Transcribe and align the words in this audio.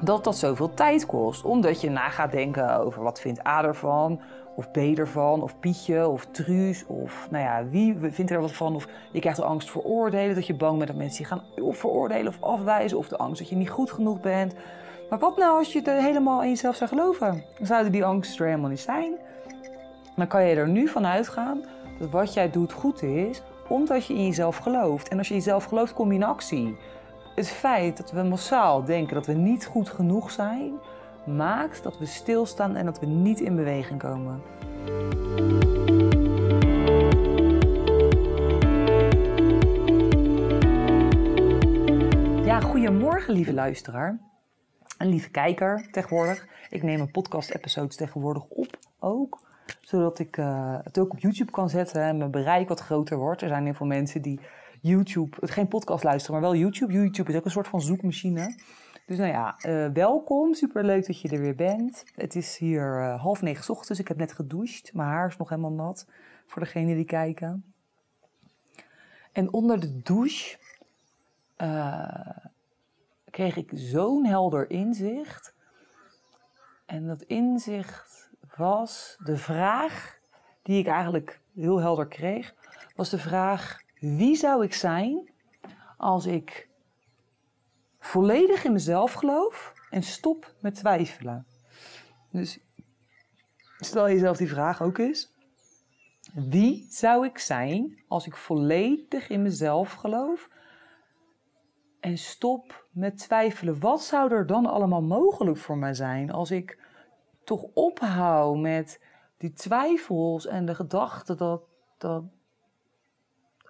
dat 0.00 0.24
dat 0.24 0.36
zoveel 0.36 0.74
tijd 0.74 1.06
kost. 1.06 1.44
Omdat 1.44 1.80
je 1.80 1.90
na 1.90 2.08
gaat 2.08 2.32
denken 2.32 2.80
over 2.80 3.02
wat 3.02 3.20
vindt 3.20 3.46
A 3.46 3.64
ervan, 3.64 4.20
of 4.54 4.70
B 4.70 4.76
ervan, 4.76 5.42
of 5.42 5.58
Pietje, 5.58 6.08
of 6.08 6.26
Truus, 6.30 6.86
of 6.86 7.26
nou 7.30 7.44
ja, 7.44 7.64
wie 7.70 7.96
vindt 8.00 8.30
er 8.30 8.40
wat 8.40 8.52
van. 8.52 8.74
Of 8.74 8.86
je 9.12 9.20
krijgt 9.20 9.38
de 9.38 9.44
angst 9.44 9.70
voor 9.70 9.82
oordelen, 9.82 10.34
dat 10.34 10.46
je 10.46 10.54
bang 10.54 10.76
bent 10.76 10.88
dat 10.88 10.96
mensen 10.96 11.24
je 11.24 11.28
gaan 11.28 11.72
veroordelen 11.74 12.26
of 12.26 12.42
afwijzen. 12.42 12.98
Of 12.98 13.08
de 13.08 13.18
angst 13.18 13.38
dat 13.38 13.48
je 13.48 13.56
niet 13.56 13.70
goed 13.70 13.90
genoeg 13.90 14.20
bent. 14.20 14.54
Maar 15.10 15.18
wat 15.18 15.36
nou 15.36 15.58
als 15.58 15.72
je 15.72 15.82
er 15.82 16.02
helemaal 16.02 16.42
in 16.42 16.48
jezelf 16.48 16.76
zou 16.76 16.90
geloven? 16.90 17.44
Dan 17.58 17.66
zouden 17.66 17.92
die 17.92 18.04
angsten 18.04 18.40
er 18.40 18.50
helemaal 18.50 18.70
niet 18.70 18.80
zijn. 18.80 19.12
Dan 20.16 20.26
kan 20.26 20.44
je 20.44 20.54
er 20.54 20.68
nu 20.68 20.88
van 20.88 21.06
uitgaan 21.06 21.60
dat 21.98 22.10
wat 22.10 22.34
jij 22.34 22.50
doet 22.50 22.72
goed 22.72 23.02
is, 23.02 23.42
omdat 23.68 24.06
je 24.06 24.14
in 24.14 24.26
jezelf 24.26 24.56
gelooft. 24.56 25.08
En 25.08 25.18
als 25.18 25.28
je 25.28 25.34
in 25.34 25.40
jezelf 25.40 25.64
gelooft, 25.64 25.92
kom 25.92 26.08
je 26.08 26.18
in 26.18 26.24
actie. 26.24 26.76
Het 27.34 27.48
feit 27.48 27.96
dat 27.96 28.12
we 28.12 28.22
massaal 28.22 28.84
denken 28.84 29.14
dat 29.14 29.26
we 29.26 29.32
niet 29.32 29.66
goed 29.66 29.88
genoeg 29.88 30.30
zijn, 30.30 30.72
maakt 31.24 31.82
dat 31.82 31.98
we 31.98 32.06
stilstaan 32.06 32.76
en 32.76 32.84
dat 32.84 33.00
we 33.00 33.06
niet 33.06 33.40
in 33.40 33.56
beweging 33.56 33.98
komen. 33.98 34.42
Ja, 42.44 42.60
goedemorgen 42.60 43.34
lieve 43.34 43.52
luisteraar 43.52 44.18
en 44.98 45.08
lieve 45.08 45.30
kijker 45.30 45.88
tegenwoordig. 45.90 46.46
Ik 46.70 46.82
neem 46.82 47.00
een 47.00 47.10
podcast-episodes 47.10 47.96
tegenwoordig 47.96 48.44
op 48.48 48.78
ook, 48.98 49.40
zodat 49.80 50.18
ik 50.18 50.36
uh, 50.36 50.78
het 50.82 50.98
ook 50.98 51.12
op 51.12 51.18
YouTube 51.18 51.50
kan 51.50 51.68
zetten 51.68 52.02
en 52.02 52.16
mijn 52.16 52.30
bereik 52.30 52.68
wat 52.68 52.80
groter 52.80 53.16
wordt. 53.16 53.42
Er 53.42 53.48
zijn 53.48 53.64
heel 53.64 53.74
veel 53.74 53.86
mensen 53.86 54.22
die 54.22 54.40
YouTube, 54.80 55.36
geen 55.40 55.68
podcast 55.68 56.04
luisteren, 56.04 56.40
maar 56.40 56.50
wel 56.50 56.60
YouTube. 56.60 56.92
YouTube 56.92 57.30
is 57.30 57.36
ook 57.36 57.44
een 57.44 57.50
soort 57.50 57.68
van 57.68 57.80
zoekmachine. 57.80 58.54
Dus 59.06 59.18
nou 59.18 59.30
ja, 59.30 59.58
uh, 59.66 59.92
welkom. 59.92 60.54
Superleuk 60.54 61.06
dat 61.06 61.20
je 61.20 61.28
er 61.28 61.40
weer 61.40 61.54
bent. 61.54 62.04
Het 62.14 62.34
is 62.34 62.56
hier 62.56 63.00
uh, 63.00 63.20
half 63.20 63.42
negen 63.42 63.74
ochtends. 63.74 64.00
Ik 64.00 64.08
heb 64.08 64.16
net 64.16 64.32
gedoucht. 64.32 64.94
Mijn 64.94 65.08
haar 65.08 65.28
is 65.28 65.36
nog 65.36 65.48
helemaal 65.48 65.72
nat. 65.72 66.06
Voor 66.46 66.62
degenen 66.62 66.94
die 66.94 67.04
kijken. 67.04 67.64
En 69.32 69.52
onder 69.52 69.80
de 69.80 70.02
douche 70.02 70.58
uh, 71.58 72.36
kreeg 73.30 73.56
ik 73.56 73.70
zo'n 73.74 74.26
helder 74.26 74.70
inzicht. 74.70 75.54
En 76.86 77.06
dat 77.06 77.22
inzicht 77.22 78.30
was 78.56 79.16
de 79.24 79.36
vraag 79.36 80.18
die 80.62 80.78
ik 80.78 80.86
eigenlijk 80.86 81.40
heel 81.54 81.80
helder 81.80 82.06
kreeg. 82.06 82.54
Was 82.96 83.10
de 83.10 83.18
vraag, 83.18 83.80
wie 84.00 84.36
zou 84.36 84.64
ik 84.64 84.74
zijn 84.74 85.30
als 85.96 86.26
ik 86.26 86.68
volledig 87.98 88.64
in 88.64 88.72
mezelf 88.72 89.12
geloof 89.12 89.72
en 89.90 90.02
stop 90.02 90.54
met 90.60 90.74
twijfelen. 90.74 91.46
Dus 92.30 92.58
stel 93.78 94.08
jezelf 94.08 94.36
die 94.36 94.48
vraag 94.48 94.82
ook 94.82 94.98
eens. 94.98 95.32
Wie 96.34 96.86
zou 96.90 97.26
ik 97.26 97.38
zijn 97.38 98.02
als 98.08 98.26
ik 98.26 98.36
volledig 98.36 99.28
in 99.28 99.42
mezelf 99.42 99.92
geloof 99.92 100.48
en 102.00 102.18
stop 102.18 102.86
met 102.90 103.18
twijfelen? 103.18 103.80
Wat 103.80 104.02
zou 104.02 104.32
er 104.32 104.46
dan 104.46 104.66
allemaal 104.66 105.02
mogelijk 105.02 105.56
voor 105.56 105.78
mij 105.78 105.94
zijn 105.94 106.30
als 106.32 106.50
ik 106.50 106.78
toch 107.44 107.62
ophoud 107.74 108.56
met 108.56 109.00
die 109.38 109.52
twijfels 109.52 110.46
en 110.46 110.66
de 110.66 110.74
gedachten 110.74 111.36
dat, 111.36 111.62
dat 111.98 112.24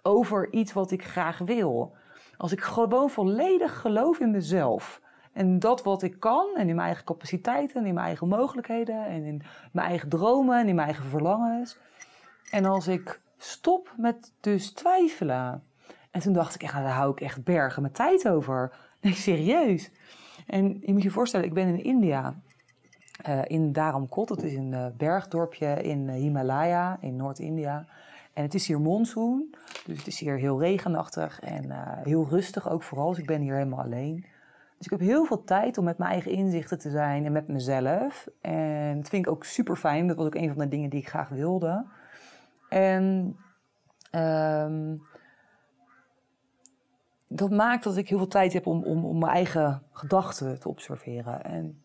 over 0.02 0.52
iets 0.52 0.72
wat 0.72 0.90
ik 0.90 1.04
graag 1.04 1.38
wil? 1.38 1.96
Als 2.36 2.52
ik 2.52 2.60
gewoon 2.60 3.10
volledig 3.10 3.80
geloof 3.80 4.18
in 4.18 4.30
mezelf. 4.30 5.00
En 5.32 5.58
dat 5.58 5.82
wat 5.82 6.02
ik 6.02 6.20
kan, 6.20 6.46
en 6.54 6.68
in 6.68 6.74
mijn 6.74 6.86
eigen 6.86 7.04
capaciteiten, 7.04 7.80
en 7.80 7.86
in 7.86 7.94
mijn 7.94 8.06
eigen 8.06 8.28
mogelijkheden, 8.28 9.06
en 9.06 9.24
in 9.24 9.42
mijn 9.72 9.88
eigen 9.88 10.08
dromen, 10.08 10.58
en 10.58 10.68
in 10.68 10.74
mijn 10.74 10.86
eigen 10.86 11.06
verlangens. 11.08 11.78
En 12.50 12.64
als 12.64 12.88
ik 12.88 13.20
stop 13.36 13.94
met 13.96 14.32
dus 14.40 14.72
twijfelen. 14.72 15.62
En 16.10 16.20
toen 16.20 16.32
dacht 16.32 16.54
ik, 16.54 16.62
echt, 16.62 16.72
daar 16.72 16.88
hou 16.88 17.12
ik 17.12 17.20
echt 17.20 17.44
bergen 17.44 17.82
met 17.82 17.94
tijd 17.94 18.28
over. 18.28 18.72
Nee, 19.00 19.14
serieus. 19.14 19.90
En 20.46 20.78
je 20.80 20.92
moet 20.92 21.02
je 21.02 21.10
voorstellen, 21.10 21.46
ik 21.46 21.54
ben 21.54 21.68
in 21.68 21.84
India. 21.84 22.34
Uh, 23.28 23.40
in 23.44 23.72
Dharamkot, 23.72 24.28
dat 24.28 24.42
is 24.42 24.54
een 24.54 24.72
uh, 24.72 24.86
bergdorpje 24.96 25.82
in 25.82 26.08
uh, 26.08 26.14
Himalaya, 26.14 26.98
in 27.00 27.16
Noord-India. 27.16 27.86
En 28.32 28.42
het 28.42 28.54
is 28.54 28.66
hier 28.66 28.80
monsoon, 28.80 29.54
dus 29.86 29.98
het 29.98 30.06
is 30.06 30.20
hier 30.20 30.38
heel 30.38 30.60
regenachtig 30.60 31.40
en 31.40 31.64
uh, 31.64 31.76
heel 32.02 32.26
rustig 32.28 32.70
ook 32.70 32.82
vooral. 32.82 33.08
Dus 33.08 33.18
ik 33.18 33.26
ben 33.26 33.40
hier 33.40 33.54
helemaal 33.54 33.84
alleen. 33.84 34.24
Dus 34.76 34.86
ik 34.86 34.98
heb 34.98 35.08
heel 35.08 35.24
veel 35.24 35.44
tijd 35.44 35.78
om 35.78 35.84
met 35.84 35.98
mijn 35.98 36.10
eigen 36.10 36.30
inzichten 36.30 36.78
te 36.78 36.90
zijn 36.90 37.24
en 37.24 37.32
met 37.32 37.48
mezelf. 37.48 38.28
En 38.40 38.96
dat 38.96 39.08
vind 39.08 39.26
ik 39.26 39.32
ook 39.32 39.44
super 39.44 39.76
fijn. 39.76 40.06
Dat 40.06 40.16
was 40.16 40.26
ook 40.26 40.34
een 40.34 40.48
van 40.48 40.58
de 40.58 40.68
dingen 40.68 40.90
die 40.90 41.00
ik 41.00 41.08
graag 41.08 41.28
wilde. 41.28 41.86
En 42.68 43.36
um, 44.12 45.02
dat 47.26 47.50
maakt 47.50 47.84
dat 47.84 47.96
ik 47.96 48.08
heel 48.08 48.18
veel 48.18 48.28
tijd 48.28 48.52
heb 48.52 48.66
om, 48.66 48.82
om, 48.82 49.04
om 49.04 49.18
mijn 49.18 49.32
eigen 49.32 49.82
gedachten 49.92 50.60
te 50.60 50.68
observeren. 50.68 51.44
En 51.44 51.82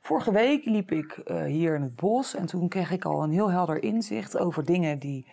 vorige 0.00 0.32
week 0.32 0.64
liep 0.64 0.90
ik 0.90 1.20
uh, 1.24 1.44
hier 1.44 1.74
in 1.74 1.82
het 1.82 1.96
bos 1.96 2.34
en 2.34 2.46
toen 2.46 2.68
kreeg 2.68 2.90
ik 2.90 3.04
al 3.04 3.22
een 3.22 3.30
heel 3.30 3.50
helder 3.50 3.82
inzicht 3.82 4.38
over 4.38 4.64
dingen 4.64 4.98
die 4.98 5.26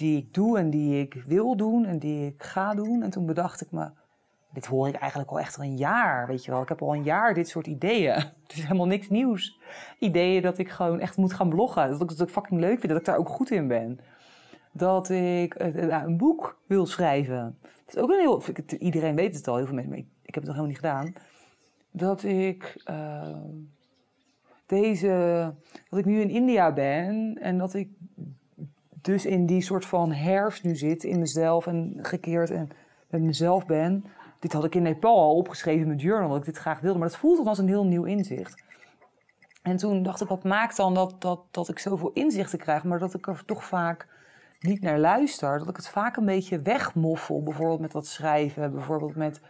die 0.00 0.16
ik 0.16 0.34
doe 0.34 0.58
en 0.58 0.70
die 0.70 1.00
ik 1.00 1.22
wil 1.26 1.56
doen 1.56 1.84
en 1.84 1.98
die 1.98 2.26
ik 2.26 2.42
ga 2.42 2.74
doen. 2.74 3.02
En 3.02 3.10
toen 3.10 3.26
bedacht 3.26 3.60
ik 3.60 3.70
me, 3.70 3.90
dit 4.52 4.66
hoor 4.66 4.88
ik 4.88 4.94
eigenlijk 4.94 5.30
al 5.30 5.38
echt 5.38 5.58
al 5.58 5.64
een 5.64 5.76
jaar, 5.76 6.26
weet 6.26 6.44
je 6.44 6.50
wel. 6.50 6.62
Ik 6.62 6.68
heb 6.68 6.82
al 6.82 6.94
een 6.94 7.04
jaar 7.04 7.34
dit 7.34 7.48
soort 7.48 7.66
ideeën. 7.66 8.14
Het 8.42 8.52
is 8.58 8.62
helemaal 8.62 8.86
niks 8.86 9.08
nieuws. 9.08 9.58
Ideeën 9.98 10.42
dat 10.42 10.58
ik 10.58 10.68
gewoon 10.68 11.00
echt 11.00 11.16
moet 11.16 11.32
gaan 11.32 11.48
bloggen. 11.48 11.90
Dat 11.90 12.12
ik 12.12 12.18
het 12.18 12.30
fucking 12.30 12.60
leuk 12.60 12.78
vind, 12.78 12.88
dat 12.88 12.98
ik 12.98 13.04
daar 13.04 13.16
ook 13.16 13.28
goed 13.28 13.50
in 13.50 13.68
ben. 13.68 14.00
Dat 14.72 15.08
ik 15.08 15.54
een 15.58 16.16
boek 16.16 16.60
wil 16.66 16.86
schrijven. 16.86 17.58
Dat 17.62 17.94
is 17.94 17.96
ook 17.96 18.10
een 18.10 18.18
heel... 18.18 18.42
Iedereen 18.78 19.14
weet 19.14 19.34
het 19.34 19.48
al, 19.48 19.56
heel 19.56 19.66
veel 19.66 19.74
mensen, 19.74 19.92
maar 19.92 20.02
ik, 20.22 20.34
heb 20.34 20.44
het 20.44 20.44
nog 20.44 20.54
helemaal 20.54 20.66
niet 20.66 20.84
gedaan. 20.84 21.12
Dat 21.90 22.22
ik... 22.22 22.82
Uh, 22.90 23.36
deze... 24.66 25.54
Dat 25.88 25.98
ik 25.98 26.04
nu 26.04 26.20
in 26.20 26.30
India 26.30 26.72
ben 26.72 27.38
en 27.40 27.58
dat 27.58 27.74
ik 27.74 27.88
dus 29.02 29.26
in 29.26 29.46
die 29.46 29.62
soort 29.62 29.86
van 29.86 30.12
herfst 30.12 30.64
nu 30.64 30.76
zit 30.76 31.04
in 31.04 31.18
mezelf 31.18 31.66
en 31.66 31.98
gekeerd 32.02 32.50
en 32.50 32.70
met 33.08 33.22
mezelf 33.22 33.66
ben. 33.66 34.04
Dit 34.38 34.52
had 34.52 34.64
ik 34.64 34.74
in 34.74 34.82
Nepal 34.82 35.18
al 35.18 35.36
opgeschreven 35.36 35.80
in 35.80 35.86
mijn 35.86 35.98
journal, 35.98 36.28
dat 36.28 36.38
ik 36.38 36.44
dit 36.44 36.56
graag 36.56 36.80
wilde. 36.80 36.98
Maar 36.98 37.08
dat 37.08 37.16
voelt 37.16 37.46
als 37.46 37.58
een 37.58 37.68
heel 37.68 37.84
nieuw 37.84 38.04
inzicht. 38.04 38.62
En 39.62 39.76
toen 39.76 40.02
dacht 40.02 40.20
ik, 40.20 40.28
wat 40.28 40.44
maakt 40.44 40.76
dan 40.76 40.94
dat, 40.94 41.14
dat, 41.18 41.40
dat 41.50 41.68
ik 41.68 41.78
zoveel 41.78 42.10
inzichten 42.12 42.58
krijg, 42.58 42.84
maar 42.84 42.98
dat 42.98 43.14
ik 43.14 43.26
er 43.26 43.44
toch 43.44 43.64
vaak 43.64 44.06
niet 44.60 44.80
naar 44.80 44.98
luister. 44.98 45.58
Dat 45.58 45.68
ik 45.68 45.76
het 45.76 45.88
vaak 45.88 46.16
een 46.16 46.24
beetje 46.24 46.62
wegmoffel, 46.62 47.42
bijvoorbeeld 47.42 47.80
met 47.80 47.92
dat 47.92 48.06
schrijven, 48.06 48.72
bijvoorbeeld 48.72 49.16
met, 49.16 49.40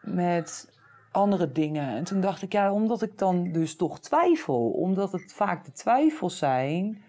met 0.00 0.72
andere 1.12 1.52
dingen. 1.52 1.96
En 1.96 2.04
toen 2.04 2.20
dacht 2.20 2.42
ik, 2.42 2.52
ja, 2.52 2.72
omdat 2.72 3.02
ik 3.02 3.18
dan 3.18 3.52
dus 3.52 3.76
toch 3.76 4.00
twijfel, 4.00 4.70
omdat 4.70 5.12
het 5.12 5.32
vaak 5.32 5.64
de 5.64 5.72
twijfels 5.72 6.38
zijn 6.38 7.02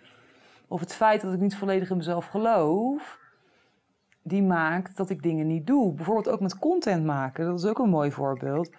of 0.73 0.79
het 0.79 0.93
feit 0.93 1.21
dat 1.21 1.33
ik 1.33 1.39
niet 1.39 1.55
volledig 1.55 1.89
in 1.89 1.97
mezelf 1.97 2.25
geloof, 2.25 3.19
die 4.21 4.43
maakt 4.43 4.97
dat 4.97 5.09
ik 5.09 5.23
dingen 5.23 5.47
niet 5.47 5.67
doe. 5.67 5.93
Bijvoorbeeld 5.93 6.29
ook 6.29 6.39
met 6.39 6.59
content 6.59 7.05
maken, 7.05 7.45
dat 7.45 7.59
is 7.59 7.65
ook 7.65 7.79
een 7.79 7.89
mooi 7.89 8.11
voorbeeld. 8.11 8.69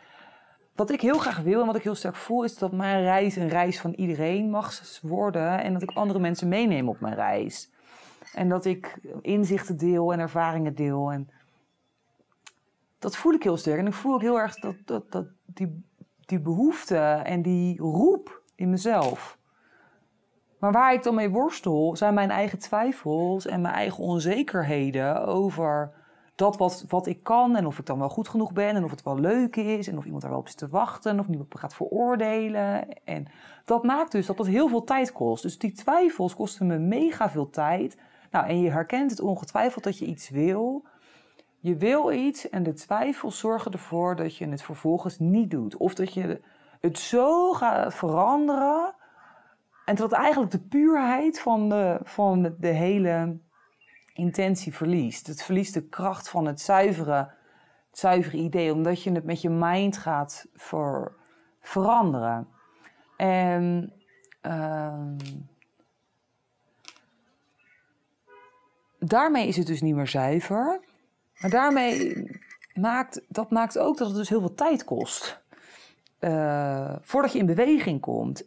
Wat 0.75 0.91
ik 0.91 1.01
heel 1.01 1.19
graag 1.19 1.39
wil 1.39 1.61
en 1.61 1.67
wat 1.67 1.77
ik 1.77 1.83
heel 1.83 1.95
sterk 1.95 2.17
voel, 2.17 2.45
is 2.45 2.59
dat 2.59 2.73
mijn 2.73 3.03
reis 3.03 3.37
een 3.37 3.49
reis 3.49 3.81
van 3.81 3.93
iedereen 3.93 4.51
mag 4.51 4.99
worden 5.03 5.63
en 5.63 5.73
dat 5.73 5.83
ik 5.83 5.91
andere 5.91 6.19
mensen 6.19 6.49
meeneem 6.49 6.89
op 6.89 7.01
mijn 7.01 7.15
reis. 7.15 7.71
En 8.33 8.49
dat 8.49 8.65
ik 8.65 8.99
inzichten 9.21 9.77
deel 9.77 10.13
en 10.13 10.19
ervaringen 10.19 10.75
deel. 10.75 11.13
En 11.13 11.31
dat 12.99 13.17
voel 13.17 13.33
ik 13.33 13.43
heel 13.43 13.57
sterk. 13.57 13.79
En 13.79 13.87
ik 13.87 13.93
voel 13.93 14.15
ook 14.15 14.21
heel 14.21 14.41
erg 14.41 14.55
dat, 14.55 14.77
dat, 14.85 15.13
dat 15.13 15.27
die, 15.45 15.85
die 16.21 16.41
behoefte 16.41 16.99
en 17.25 17.43
die 17.43 17.79
roep 17.79 18.43
in 18.55 18.71
mezelf. 18.71 19.39
Maar 20.65 20.73
waar 20.73 20.93
ik 20.93 21.03
dan 21.03 21.15
mee 21.15 21.31
worstel, 21.31 21.97
zijn 21.97 22.15
mijn 22.15 22.31
eigen 22.31 22.59
twijfels 22.59 23.47
en 23.47 23.61
mijn 23.61 23.75
eigen 23.75 24.05
onzekerheden 24.05 25.27
over 25.27 25.93
dat 26.35 26.57
wat, 26.57 26.85
wat 26.89 27.07
ik 27.07 27.23
kan 27.23 27.57
en 27.57 27.67
of 27.67 27.79
ik 27.79 27.87
dan 27.87 27.99
wel 27.99 28.09
goed 28.09 28.29
genoeg 28.29 28.53
ben 28.53 28.77
en 28.77 28.85
of 28.85 28.91
het 28.91 29.03
wel 29.03 29.19
leuk 29.19 29.57
is 29.57 29.89
en 29.89 29.99
of 29.99 30.05
iemand 30.05 30.23
er 30.23 30.29
wel 30.29 30.39
op 30.39 30.49
zit 30.49 30.57
te 30.57 30.69
wachten 30.69 31.21
of 31.21 31.29
niemand 31.29 31.53
me 31.53 31.61
gaat 31.61 31.75
veroordelen. 31.75 32.87
En 33.05 33.27
dat 33.65 33.83
maakt 33.83 34.13
dus 34.13 34.27
dat 34.27 34.37
dat 34.37 34.47
heel 34.47 34.69
veel 34.69 34.85
tijd 34.85 35.13
kost. 35.13 35.43
Dus 35.43 35.59
die 35.59 35.73
twijfels 35.73 36.35
kosten 36.35 36.67
me 36.67 36.79
mega 36.79 37.31
veel 37.31 37.51
tijd. 37.51 37.99
Nou, 38.31 38.47
en 38.47 38.61
je 38.61 38.71
herkent 38.71 39.11
het 39.11 39.21
ongetwijfeld 39.21 39.85
dat 39.85 39.99
je 39.99 40.07
iets 40.07 40.31
wil. 40.31 40.85
Je 41.61 41.77
wil 41.77 42.13
iets 42.13 42.49
en 42.51 42.63
de 42.63 42.73
twijfels 42.73 43.39
zorgen 43.39 43.73
ervoor 43.73 44.17
dat 44.17 44.37
je 44.37 44.49
het 44.49 44.63
vervolgens 44.63 45.19
niet 45.19 45.51
doet. 45.51 45.77
Of 45.77 45.95
dat 45.95 46.15
je 46.15 46.41
het 46.81 46.99
zo 46.99 47.53
gaat 47.53 47.95
veranderen 47.95 48.94
en 49.85 49.95
dat 49.95 50.13
eigenlijk 50.13 50.51
de 50.51 50.61
puurheid 50.61 51.41
van 51.41 51.69
de, 51.69 52.01
van 52.03 52.55
de 52.59 52.69
hele 52.69 53.39
intentie 54.13 54.75
verliest. 54.75 55.27
Het 55.27 55.43
verliest 55.43 55.75
de 55.75 55.89
kracht 55.89 56.29
van 56.29 56.47
het 56.47 56.61
zuivere, 56.61 57.31
het 57.91 58.33
idee, 58.33 58.73
omdat 58.73 59.03
je 59.03 59.13
het 59.13 59.25
met 59.25 59.41
je 59.41 59.51
mind 59.51 59.97
gaat 59.97 60.47
ver, 60.55 61.13
veranderen. 61.61 62.49
En 63.17 63.93
ehm, 64.41 65.17
daarmee 68.99 69.49
is 69.49 69.57
het 69.57 69.67
dus 69.67 69.83
niet 69.83 69.95
meer 69.95 70.09
zuiver. 70.09 70.81
Maar 71.41 71.51
daarmee 71.51 72.27
maakt, 72.75 73.21
dat 73.29 73.51
maakt 73.51 73.79
ook 73.79 73.99
dat 73.99 74.09
het 74.09 74.17
dus 74.17 74.29
heel 74.29 74.41
veel 74.41 74.55
tijd 74.55 74.85
kost. 74.85 75.43
Uh, 76.21 76.97
voordat 77.01 77.33
je 77.33 77.39
in 77.39 77.47
beweging 77.47 78.01
komt. 78.01 78.47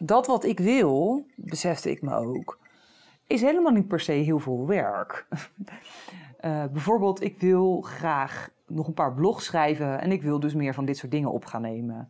Dat 0.00 0.26
wat 0.26 0.44
ik 0.44 0.58
wil, 0.58 1.26
besefte 1.36 1.90
ik 1.90 2.02
me 2.02 2.14
ook, 2.14 2.58
is 3.26 3.40
helemaal 3.40 3.72
niet 3.72 3.88
per 3.88 4.00
se 4.00 4.12
heel 4.12 4.38
veel 4.38 4.66
werk. 4.66 5.26
Uh, 6.40 6.64
bijvoorbeeld, 6.72 7.22
ik 7.22 7.40
wil 7.40 7.80
graag 7.80 8.50
nog 8.66 8.86
een 8.86 8.94
paar 8.94 9.14
blogs 9.14 9.44
schrijven 9.44 10.00
en 10.00 10.12
ik 10.12 10.22
wil 10.22 10.40
dus 10.40 10.54
meer 10.54 10.74
van 10.74 10.84
dit 10.84 10.96
soort 10.96 11.12
dingen 11.12 11.32
op 11.32 11.44
gaan 11.44 11.62
nemen. 11.62 12.08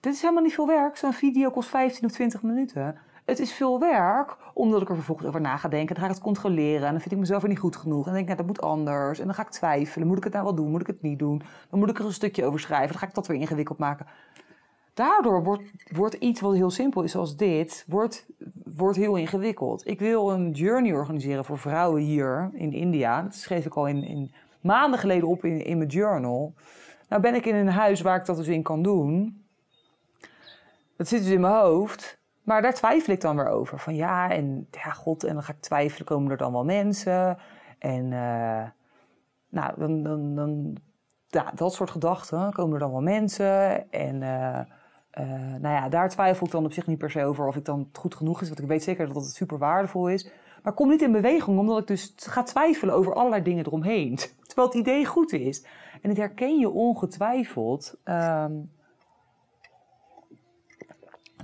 Dit 0.00 0.14
is 0.14 0.20
helemaal 0.20 0.42
niet 0.42 0.54
veel 0.54 0.66
werk. 0.66 0.96
Zo'n 0.96 1.12
video 1.12 1.50
kost 1.50 1.68
15 1.68 2.04
of 2.04 2.12
20 2.12 2.42
minuten. 2.42 2.98
Het 3.24 3.38
is 3.38 3.52
veel 3.52 3.80
werk, 3.80 4.36
omdat 4.54 4.82
ik 4.82 4.88
er 4.88 4.94
vervolgens 4.94 5.28
over 5.28 5.40
na 5.40 5.56
ga 5.56 5.68
denken. 5.68 5.94
Dan 5.94 6.04
ga 6.04 6.08
ik 6.08 6.14
het 6.14 6.24
controleren 6.24 6.86
en 6.86 6.90
dan 6.90 7.00
vind 7.00 7.12
ik 7.12 7.18
mezelf 7.18 7.42
er 7.42 7.48
niet 7.48 7.58
goed 7.58 7.76
genoeg. 7.76 8.06
En 8.06 8.12
denk 8.12 8.28
ik, 8.28 8.36
nou, 8.36 8.36
dat 8.36 8.46
moet 8.46 8.60
anders. 8.60 9.18
En 9.18 9.24
dan 9.24 9.34
ga 9.34 9.42
ik 9.42 9.48
twijfelen. 9.48 10.06
Moet 10.06 10.16
ik 10.16 10.24
het 10.24 10.32
nou 10.32 10.44
wel 10.44 10.54
doen? 10.54 10.70
Moet 10.70 10.80
ik 10.80 10.86
het 10.86 11.02
niet 11.02 11.18
doen? 11.18 11.42
Dan 11.70 11.78
moet 11.78 11.90
ik 11.90 11.98
er 11.98 12.04
een 12.04 12.12
stukje 12.12 12.44
over 12.44 12.60
schrijven. 12.60 12.88
Dan 12.88 12.98
ga 12.98 13.06
ik 13.06 13.14
dat 13.14 13.26
weer 13.26 13.40
ingewikkeld 13.40 13.78
maken. 13.78 14.06
Daardoor 15.00 15.42
wordt, 15.42 15.72
wordt 15.92 16.14
iets 16.14 16.40
wat 16.40 16.54
heel 16.54 16.70
simpel 16.70 17.02
is 17.02 17.16
als 17.16 17.36
dit, 17.36 17.84
wordt, 17.88 18.26
wordt 18.74 18.96
heel 18.96 19.16
ingewikkeld. 19.16 19.86
Ik 19.86 19.98
wil 19.98 20.32
een 20.32 20.50
journey 20.50 20.92
organiseren 20.92 21.44
voor 21.44 21.58
vrouwen 21.58 22.02
hier 22.02 22.50
in 22.52 22.72
India. 22.72 23.22
Dat 23.22 23.34
schreef 23.34 23.66
ik 23.66 23.74
al 23.74 23.86
in, 23.86 24.04
in 24.04 24.32
maanden 24.60 24.98
geleden 24.98 25.28
op 25.28 25.44
in, 25.44 25.64
in 25.64 25.78
mijn 25.78 25.88
journal. 25.88 26.54
Nou 27.08 27.22
ben 27.22 27.34
ik 27.34 27.46
in 27.46 27.54
een 27.54 27.68
huis 27.68 28.00
waar 28.00 28.16
ik 28.16 28.24
dat 28.24 28.36
dus 28.36 28.46
in 28.46 28.62
kan 28.62 28.82
doen. 28.82 29.44
Dat 30.96 31.08
zit 31.08 31.22
dus 31.22 31.32
in 31.32 31.40
mijn 31.40 31.54
hoofd. 31.54 32.18
Maar 32.42 32.62
daar 32.62 32.74
twijfel 32.74 33.12
ik 33.12 33.20
dan 33.20 33.36
weer 33.36 33.48
over. 33.48 33.78
Van 33.78 33.94
ja, 33.94 34.30
en 34.30 34.66
ja, 34.70 34.90
god, 34.90 35.24
en 35.24 35.34
dan 35.34 35.42
ga 35.42 35.52
ik 35.52 35.60
twijfelen, 35.60 36.06
komen 36.06 36.30
er 36.30 36.36
dan 36.36 36.52
wel 36.52 36.64
mensen? 36.64 37.38
En 37.78 38.04
uh, 38.04 38.62
nou, 39.48 39.72
dan, 39.76 40.02
dan, 40.02 40.34
dan, 40.34 40.76
ja, 41.26 41.52
dat 41.54 41.74
soort 41.74 41.90
gedachten. 41.90 42.52
Komen 42.52 42.74
er 42.74 42.80
dan 42.80 42.90
wel 42.90 43.02
mensen? 43.02 43.90
En 43.90 44.22
uh, 44.22 44.60
uh, 45.18 45.24
nou 45.60 45.74
ja, 45.74 45.88
daar 45.88 46.08
twijfel 46.08 46.46
ik 46.46 46.52
dan 46.52 46.64
op 46.64 46.72
zich 46.72 46.86
niet 46.86 46.98
per 46.98 47.10
se 47.10 47.24
over 47.24 47.46
of 47.46 47.56
ik 47.56 47.64
dan 47.64 47.88
goed 47.92 48.14
genoeg 48.14 48.40
is. 48.40 48.48
Want 48.48 48.60
ik 48.60 48.66
weet 48.66 48.82
zeker 48.82 49.06
dat 49.06 49.24
het 49.24 49.34
super 49.34 49.58
waardevol 49.58 50.08
is. 50.08 50.30
Maar 50.62 50.72
kom 50.72 50.88
niet 50.88 51.02
in 51.02 51.12
beweging, 51.12 51.58
omdat 51.58 51.78
ik 51.78 51.86
dus 51.86 52.12
ga 52.16 52.42
twijfelen 52.42 52.94
over 52.94 53.14
allerlei 53.14 53.42
dingen 53.42 53.66
eromheen. 53.66 54.18
Terwijl 54.46 54.68
het 54.68 54.76
idee 54.76 55.04
goed 55.04 55.32
is. 55.32 55.64
En 56.02 56.08
het 56.08 56.18
herken 56.18 56.58
je 56.58 56.70
ongetwijfeld 56.70 57.96
um, 58.04 58.70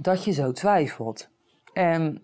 dat 0.00 0.24
je 0.24 0.32
zo 0.32 0.52
twijfelt. 0.52 1.28
En 1.72 2.22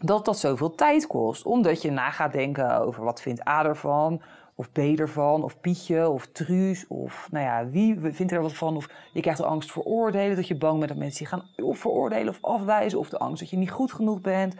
dat 0.00 0.24
dat 0.24 0.38
zoveel 0.38 0.74
tijd 0.74 1.06
kost, 1.06 1.44
omdat 1.44 1.82
je 1.82 1.90
na 1.90 2.10
gaat 2.10 2.32
denken 2.32 2.80
over 2.80 3.04
wat 3.04 3.20
vindt 3.20 3.48
A 3.48 3.64
ervan, 3.64 4.22
of 4.54 4.72
B 4.72 4.78
ervan, 4.78 5.42
of 5.42 5.60
Pietje, 5.60 6.08
of 6.08 6.26
Truus, 6.26 6.86
of 6.86 7.28
nou 7.30 7.44
ja, 7.44 7.68
wie 7.68 7.98
vindt 8.00 8.32
er 8.32 8.42
wat 8.42 8.52
van? 8.52 8.76
Of 8.76 8.88
je 9.12 9.20
krijgt 9.20 9.40
de 9.40 9.46
angst 9.46 9.70
voor 9.70 9.82
oordelen, 9.82 10.36
dat 10.36 10.48
je 10.48 10.56
bang 10.56 10.76
bent 10.78 10.88
dat 10.88 10.98
mensen 10.98 11.24
je 11.24 11.30
gaan 11.30 11.74
veroordelen 11.76 12.28
of 12.28 12.38
afwijzen, 12.40 12.98
of 12.98 13.08
de 13.08 13.18
angst 13.18 13.40
dat 13.40 13.50
je 13.50 13.56
niet 13.56 13.70
goed 13.70 13.92
genoeg 13.92 14.20
bent. 14.20 14.54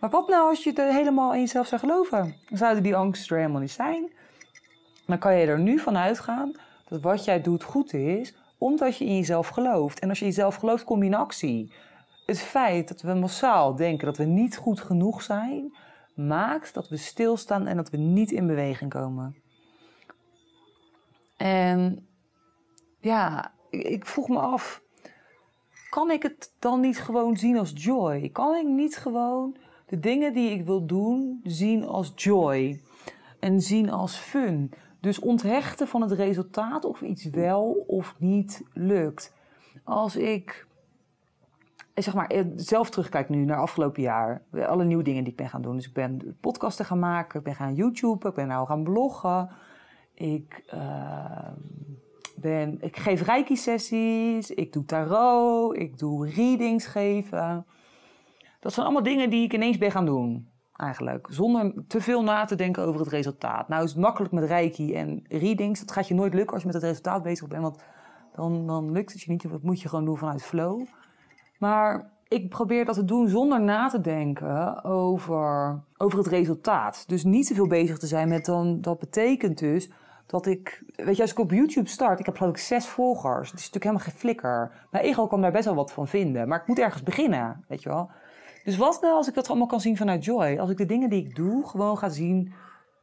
Maar 0.00 0.10
wat 0.10 0.28
nou 0.28 0.48
als 0.48 0.64
je 0.64 0.70
het 0.70 0.78
helemaal 0.78 1.34
in 1.34 1.40
jezelf 1.40 1.66
zou 1.66 1.80
geloven? 1.80 2.34
Dan 2.48 2.58
zouden 2.58 2.82
die 2.82 2.96
angsten 2.96 3.36
er 3.36 3.40
helemaal 3.40 3.60
niet 3.60 3.70
zijn. 3.70 4.10
Dan 5.06 5.18
kan 5.18 5.36
je 5.36 5.46
er 5.46 5.60
nu 5.60 5.78
van 5.78 5.96
uitgaan 5.96 6.52
dat 6.88 7.00
wat 7.00 7.24
jij 7.24 7.40
doet 7.40 7.62
goed 7.62 7.92
is, 7.92 8.34
omdat 8.58 8.96
je 8.96 9.04
in 9.04 9.16
jezelf 9.16 9.48
gelooft. 9.48 9.98
En 9.98 10.08
als 10.08 10.18
je 10.18 10.24
in 10.24 10.30
jezelf 10.30 10.54
gelooft, 10.54 10.84
kom 10.84 10.98
je 10.98 11.04
in 11.04 11.14
actie. 11.14 11.72
Het 12.26 12.40
feit 12.40 12.88
dat 12.88 13.00
we 13.00 13.14
massaal 13.14 13.76
denken 13.76 14.06
dat 14.06 14.16
we 14.16 14.24
niet 14.24 14.56
goed 14.56 14.80
genoeg 14.80 15.22
zijn, 15.22 15.74
maakt 16.14 16.74
dat 16.74 16.88
we 16.88 16.96
stilstaan 16.96 17.66
en 17.66 17.76
dat 17.76 17.90
we 17.90 17.96
niet 17.96 18.30
in 18.30 18.46
beweging 18.46 18.90
komen. 18.90 19.36
En 21.36 22.06
ja, 23.00 23.52
ik 23.70 24.06
vroeg 24.06 24.28
me 24.28 24.38
af, 24.38 24.82
kan 25.90 26.10
ik 26.10 26.22
het 26.22 26.52
dan 26.58 26.80
niet 26.80 26.98
gewoon 26.98 27.36
zien 27.36 27.58
als 27.58 27.72
joy? 27.74 28.28
Kan 28.28 28.54
ik 28.54 28.66
niet 28.66 28.96
gewoon 28.96 29.56
de 29.86 30.00
dingen 30.00 30.32
die 30.32 30.50
ik 30.50 30.64
wil 30.64 30.86
doen 30.86 31.40
zien 31.44 31.84
als 31.84 32.12
joy 32.14 32.80
en 33.40 33.60
zien 33.60 33.90
als 33.90 34.16
fun? 34.16 34.72
Dus 35.00 35.18
onthechten 35.18 35.88
van 35.88 36.00
het 36.00 36.12
resultaat 36.12 36.84
of 36.84 37.00
iets 37.00 37.24
wel 37.24 37.84
of 37.86 38.14
niet 38.18 38.62
lukt. 38.72 39.32
Als 39.84 40.16
ik 40.16 40.66
zeg 41.94 42.14
maar, 42.14 42.26
eh, 42.26 42.44
zelf 42.56 42.90
terugkijk 42.90 43.28
nu 43.28 43.44
naar 43.44 43.60
afgelopen 43.60 44.02
jaar. 44.02 44.42
Alle 44.66 44.84
nieuwe 44.84 45.02
dingen 45.02 45.22
die 45.22 45.32
ik 45.32 45.38
ben 45.38 45.48
gaan 45.48 45.62
doen. 45.62 45.76
Dus 45.76 45.86
ik 45.86 45.92
ben 45.92 46.36
podcasten 46.40 46.84
gaan 46.84 46.98
maken, 46.98 47.38
ik 47.38 47.44
ben 47.44 47.54
gaan 47.54 47.74
YouTube, 47.74 48.28
ik 48.28 48.34
ben 48.34 48.46
nou 48.46 48.66
gaan 48.66 48.82
bloggen. 48.82 49.50
Ik, 50.14 50.64
uh, 50.74 51.48
ben, 52.36 52.78
ik 52.80 52.96
geef 52.96 53.22
reiki-sessies, 53.22 54.50
ik 54.50 54.72
doe 54.72 54.84
tarot, 54.84 55.76
ik 55.76 55.98
doe 55.98 56.28
readings 56.28 56.86
geven. 56.86 57.66
Dat 58.60 58.72
zijn 58.72 58.86
allemaal 58.86 59.04
dingen 59.04 59.30
die 59.30 59.44
ik 59.44 59.52
ineens 59.52 59.78
ben 59.78 59.90
gaan 59.90 60.06
doen, 60.06 60.48
eigenlijk. 60.76 61.26
Zonder 61.30 61.84
te 61.88 62.00
veel 62.00 62.22
na 62.22 62.44
te 62.44 62.54
denken 62.54 62.82
over 62.82 63.00
het 63.00 63.10
resultaat. 63.10 63.68
Nou 63.68 63.84
is 63.84 63.90
het 63.90 64.00
makkelijk 64.00 64.32
met 64.32 64.44
reiki 64.44 64.94
en 64.94 65.24
readings. 65.28 65.80
Dat 65.80 65.92
gaat 65.92 66.08
je 66.08 66.14
nooit 66.14 66.34
lukken 66.34 66.52
als 66.52 66.60
je 66.62 66.66
met 66.66 66.76
het 66.76 66.84
resultaat 66.84 67.22
bezig 67.22 67.48
bent, 67.48 67.62
want 67.62 67.82
dan, 68.34 68.66
dan 68.66 68.92
lukt 68.92 69.12
het 69.12 69.22
je 69.22 69.30
niet. 69.30 69.50
Dat 69.50 69.62
moet 69.62 69.80
je 69.80 69.88
gewoon 69.88 70.04
doen 70.04 70.18
vanuit 70.18 70.42
flow. 70.42 70.86
Maar 71.58 72.12
ik 72.28 72.48
probeer 72.48 72.84
dat 72.84 72.94
te 72.94 73.04
doen 73.04 73.28
zonder 73.28 73.60
na 73.60 73.88
te 73.88 74.00
denken 74.00 74.84
over, 74.84 75.80
over 75.96 76.18
het 76.18 76.26
resultaat. 76.26 77.08
Dus 77.08 77.24
niet 77.24 77.46
te 77.46 77.54
veel 77.54 77.66
bezig 77.66 77.98
te 77.98 78.06
zijn 78.06 78.28
met 78.28 78.44
dan, 78.44 78.80
dat 78.80 78.98
betekent 78.98 79.58
dus 79.58 79.90
dat 80.26 80.46
ik, 80.46 80.82
weet 80.96 81.16
je, 81.16 81.22
als 81.22 81.30
ik 81.30 81.38
op 81.38 81.50
YouTube 81.50 81.88
start, 81.88 82.18
ik 82.18 82.26
heb 82.26 82.36
geloof 82.36 82.52
ik 82.52 82.58
zes 82.58 82.86
volgers. 82.86 83.50
Het 83.50 83.58
is 83.58 83.70
natuurlijk 83.70 83.84
helemaal 83.84 84.04
geen 84.04 84.20
flikker. 84.20 84.86
Mijn 84.90 85.04
ego 85.04 85.26
kan 85.26 85.40
daar 85.40 85.52
best 85.52 85.64
wel 85.64 85.74
wat 85.74 85.92
van 85.92 86.08
vinden, 86.08 86.48
maar 86.48 86.60
ik 86.60 86.66
moet 86.66 86.78
ergens 86.78 87.02
beginnen, 87.02 87.64
weet 87.68 87.82
je 87.82 87.88
wel. 87.88 88.10
Dus 88.64 88.76
wat 88.76 89.00
nou 89.00 89.14
als 89.14 89.28
ik 89.28 89.34
dat 89.34 89.48
allemaal 89.48 89.66
kan 89.66 89.80
zien 89.80 89.96
vanuit 89.96 90.24
joy? 90.24 90.58
Als 90.58 90.70
ik 90.70 90.76
de 90.76 90.86
dingen 90.86 91.10
die 91.10 91.26
ik 91.26 91.36
doe 91.36 91.66
gewoon 91.66 91.98
ga 91.98 92.08
zien, 92.08 92.52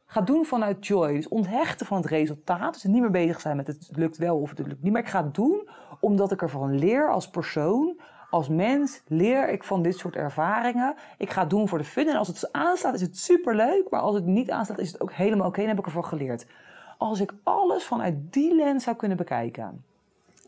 ga 0.06 0.20
doen 0.20 0.44
vanuit 0.44 0.86
joy. 0.86 1.12
Dus 1.12 1.28
onthechten 1.28 1.86
van 1.86 1.96
het 1.96 2.06
resultaat. 2.06 2.72
Dus 2.72 2.84
niet 2.84 3.00
meer 3.00 3.10
bezig 3.10 3.40
zijn 3.40 3.56
met 3.56 3.66
het 3.66 3.88
lukt 3.92 4.16
wel 4.16 4.38
of 4.38 4.50
het 4.50 4.58
lukt 4.58 4.82
niet. 4.82 4.92
Maar 4.92 5.02
ik 5.02 5.08
ga 5.08 5.24
het 5.24 5.34
doen 5.34 5.68
omdat 6.00 6.32
ik 6.32 6.42
ervan 6.42 6.78
leer 6.78 7.10
als 7.10 7.30
persoon, 7.30 8.00
als 8.32 8.48
mens 8.48 9.02
leer 9.06 9.48
ik 9.48 9.64
van 9.64 9.82
dit 9.82 9.96
soort 9.98 10.16
ervaringen. 10.16 10.94
Ik 11.18 11.30
ga 11.30 11.40
het 11.40 11.50
doen 11.50 11.68
voor 11.68 11.78
de 11.78 11.84
fun. 11.84 12.08
En 12.08 12.16
als 12.16 12.28
het 12.28 12.52
aanslaat, 12.52 12.94
is 12.94 13.00
het 13.00 13.18
superleuk. 13.18 13.90
Maar 13.90 14.00
als 14.00 14.14
het 14.14 14.26
niet 14.26 14.50
aanslaat, 14.50 14.78
is 14.78 14.92
het 14.92 15.00
ook 15.00 15.12
helemaal 15.12 15.46
oké. 15.46 15.48
Okay. 15.48 15.64
Dan 15.64 15.74
heb 15.74 15.78
ik 15.78 15.86
ervan 15.86 16.04
geleerd. 16.04 16.46
Als 16.98 17.20
ik 17.20 17.32
alles 17.42 17.84
vanuit 17.84 18.32
die 18.32 18.54
lens 18.54 18.84
zou 18.84 18.96
kunnen 18.96 19.16
bekijken, 19.16 19.84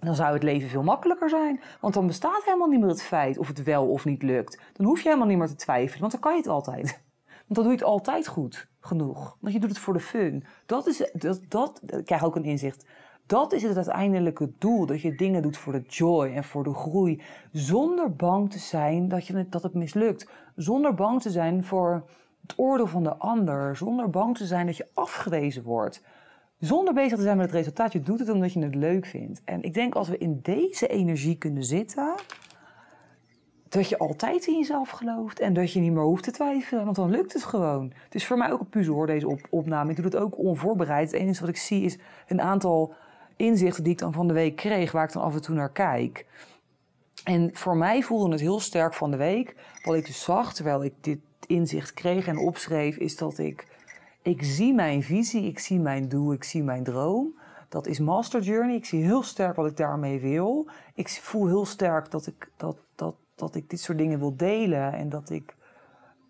dan 0.01 0.15
zou 0.15 0.33
het 0.33 0.43
leven 0.43 0.69
veel 0.69 0.83
makkelijker 0.83 1.29
zijn. 1.29 1.61
Want 1.81 1.95
dan 1.95 2.07
bestaat 2.07 2.45
helemaal 2.45 2.69
niet 2.69 2.81
meer 2.81 2.89
het 2.89 3.03
feit 3.03 3.39
of 3.39 3.49
het 3.49 3.63
wel 3.63 3.87
of 3.87 4.05
niet 4.05 4.23
lukt. 4.23 4.61
Dan 4.73 4.87
hoef 4.87 4.99
je 5.01 5.09
helemaal 5.09 5.29
niet 5.29 5.39
meer 5.39 5.49
te 5.49 5.55
twijfelen, 5.55 6.01
want 6.01 6.13
dan 6.13 6.21
kan 6.21 6.33
je 6.33 6.39
het 6.39 6.49
altijd. 6.49 7.03
Want 7.47 7.55
dan 7.55 7.65
doe 7.65 7.73
je 7.73 7.79
het 7.79 7.89
altijd 7.89 8.27
goed 8.27 8.69
genoeg. 8.81 9.37
Want 9.41 9.55
je 9.55 9.61
doet 9.61 9.71
het 9.71 9.79
voor 9.79 9.93
de 9.93 10.01
fun. 10.01 10.45
Dat 10.67 10.87
is, 10.87 11.11
dat, 11.13 11.41
dat, 11.49 11.81
krijg 12.05 12.25
ook 12.25 12.37
een 12.37 12.45
inzicht. 12.45 12.87
Dat 13.27 13.53
is 13.53 13.63
het 13.63 13.77
uiteindelijke 13.77 14.53
doel. 14.59 14.87
Dat 14.87 15.01
je 15.01 15.15
dingen 15.15 15.43
doet 15.43 15.57
voor 15.57 15.73
de 15.73 15.83
joy 15.89 16.33
en 16.35 16.45
voor 16.45 16.65
de 16.65 16.75
groei. 16.75 17.23
Zonder 17.53 18.17
bang 18.17 18.51
te 18.51 18.59
zijn 18.59 19.09
dat, 19.09 19.27
je, 19.27 19.49
dat 19.49 19.63
het 19.63 19.75
mislukt. 19.75 20.31
Zonder 20.57 20.95
bang 20.95 21.23
te 21.23 21.31
zijn 21.31 21.65
voor 21.65 22.05
het 22.43 22.55
oordeel 22.57 22.87
van 22.87 23.03
de 23.03 23.17
ander. 23.17 23.77
Zonder 23.77 24.11
bang 24.11 24.37
te 24.37 24.47
zijn 24.47 24.67
dat 24.67 24.77
je 24.77 24.89
afgewezen 24.95 25.63
wordt. 25.63 26.03
Zonder 26.59 26.95
bezig 26.95 27.17
te 27.17 27.23
zijn 27.23 27.37
met 27.37 27.47
het 27.47 27.55
resultaat. 27.55 27.93
Je 27.93 28.01
doet 28.01 28.19
het 28.19 28.29
omdat 28.29 28.53
je 28.53 28.61
het 28.61 28.75
leuk 28.75 29.07
vindt. 29.07 29.43
En 29.45 29.63
ik 29.63 29.75
denk 29.75 29.95
als 29.95 30.09
we 30.09 30.19
in 30.19 30.39
deze 30.43 30.87
energie 30.87 31.39
kunnen 31.39 31.65
zitten. 31.65 32.15
Dat 33.69 33.89
je 33.89 33.99
altijd 33.99 34.47
in 34.47 34.59
jezelf 34.59 34.91
gelooft 34.91 35.41
en 35.41 35.53
dat 35.53 35.73
je 35.73 35.81
niet 35.81 35.93
meer 35.93 36.03
hoeft 36.03 36.23
te 36.23 36.31
twijfelen, 36.31 36.85
want 36.85 36.97
dan 36.97 37.11
lukt 37.11 37.33
het 37.33 37.45
gewoon. 37.45 37.93
Het 38.05 38.15
is 38.15 38.27
voor 38.27 38.37
mij 38.37 38.53
ook 38.53 38.61
een 38.61 38.69
puzzel 38.69 38.95
hoor, 38.95 39.07
deze 39.07 39.39
opname. 39.51 39.91
Ik 39.91 39.97
doe 39.97 40.05
het 40.05 40.17
ook 40.17 40.39
onvoorbereid. 40.39 41.11
Het 41.13 41.21
enige 41.21 41.41
wat 41.41 41.49
ik 41.49 41.57
zie 41.57 41.85
is 41.85 41.99
een 42.27 42.41
aantal 42.41 42.95
inzichten 43.37 43.85
die 43.85 43.93
ik 43.93 43.99
dan 43.99 44.13
van 44.13 44.27
de 44.27 44.33
week 44.33 44.57
kreeg, 44.57 44.93
waar 44.93 45.05
ik 45.05 45.13
dan 45.13 45.23
af 45.23 45.35
en 45.35 45.43
toe 45.43 45.55
naar 45.55 45.73
kijk. 45.73 46.27
En 47.25 47.51
voor 47.53 47.77
mij 47.77 48.03
voelde 48.03 48.31
het 48.31 48.41
heel 48.41 48.61
sterk 48.61 48.95
van 48.95 49.11
de 49.11 49.17
week. 49.17 49.55
Wat 49.85 49.95
ik 49.95 50.07
dus 50.07 50.23
zag 50.23 50.55
terwijl 50.55 50.85
ik 50.85 50.95
dit 51.01 51.19
inzicht 51.47 51.93
kreeg 51.93 52.27
en 52.27 52.39
opschreef, 52.39 52.97
is 52.97 53.17
dat 53.17 53.39
ik, 53.39 53.67
ik 54.23 54.43
zie 54.43 54.75
mijn 54.75 55.03
visie, 55.03 55.47
ik 55.47 55.59
zie 55.59 55.79
mijn 55.79 56.09
doel, 56.09 56.33
ik 56.33 56.45
zie 56.45 56.63
mijn 56.63 56.85
droom. 56.85 57.35
Dat 57.69 57.87
is 57.87 57.99
Master 57.99 58.41
Journey. 58.41 58.75
Ik 58.75 58.85
zie 58.85 59.03
heel 59.03 59.23
sterk 59.23 59.57
wat 59.57 59.67
ik 59.67 59.77
daarmee 59.77 60.21
wil. 60.21 60.69
Ik 60.95 61.09
voel 61.09 61.47
heel 61.47 61.67
sterk 61.67 62.11
dat 62.11 62.27
ik, 62.27 62.51
dat, 62.57 62.77
dat, 62.95 63.15
dat 63.35 63.55
ik 63.55 63.71
dit 63.71 63.81
soort 63.81 63.99
dingen 63.99 64.19
wil 64.19 64.37
delen. 64.37 64.93
En 64.93 65.09
dat 65.09 65.31
ik, 65.31 65.55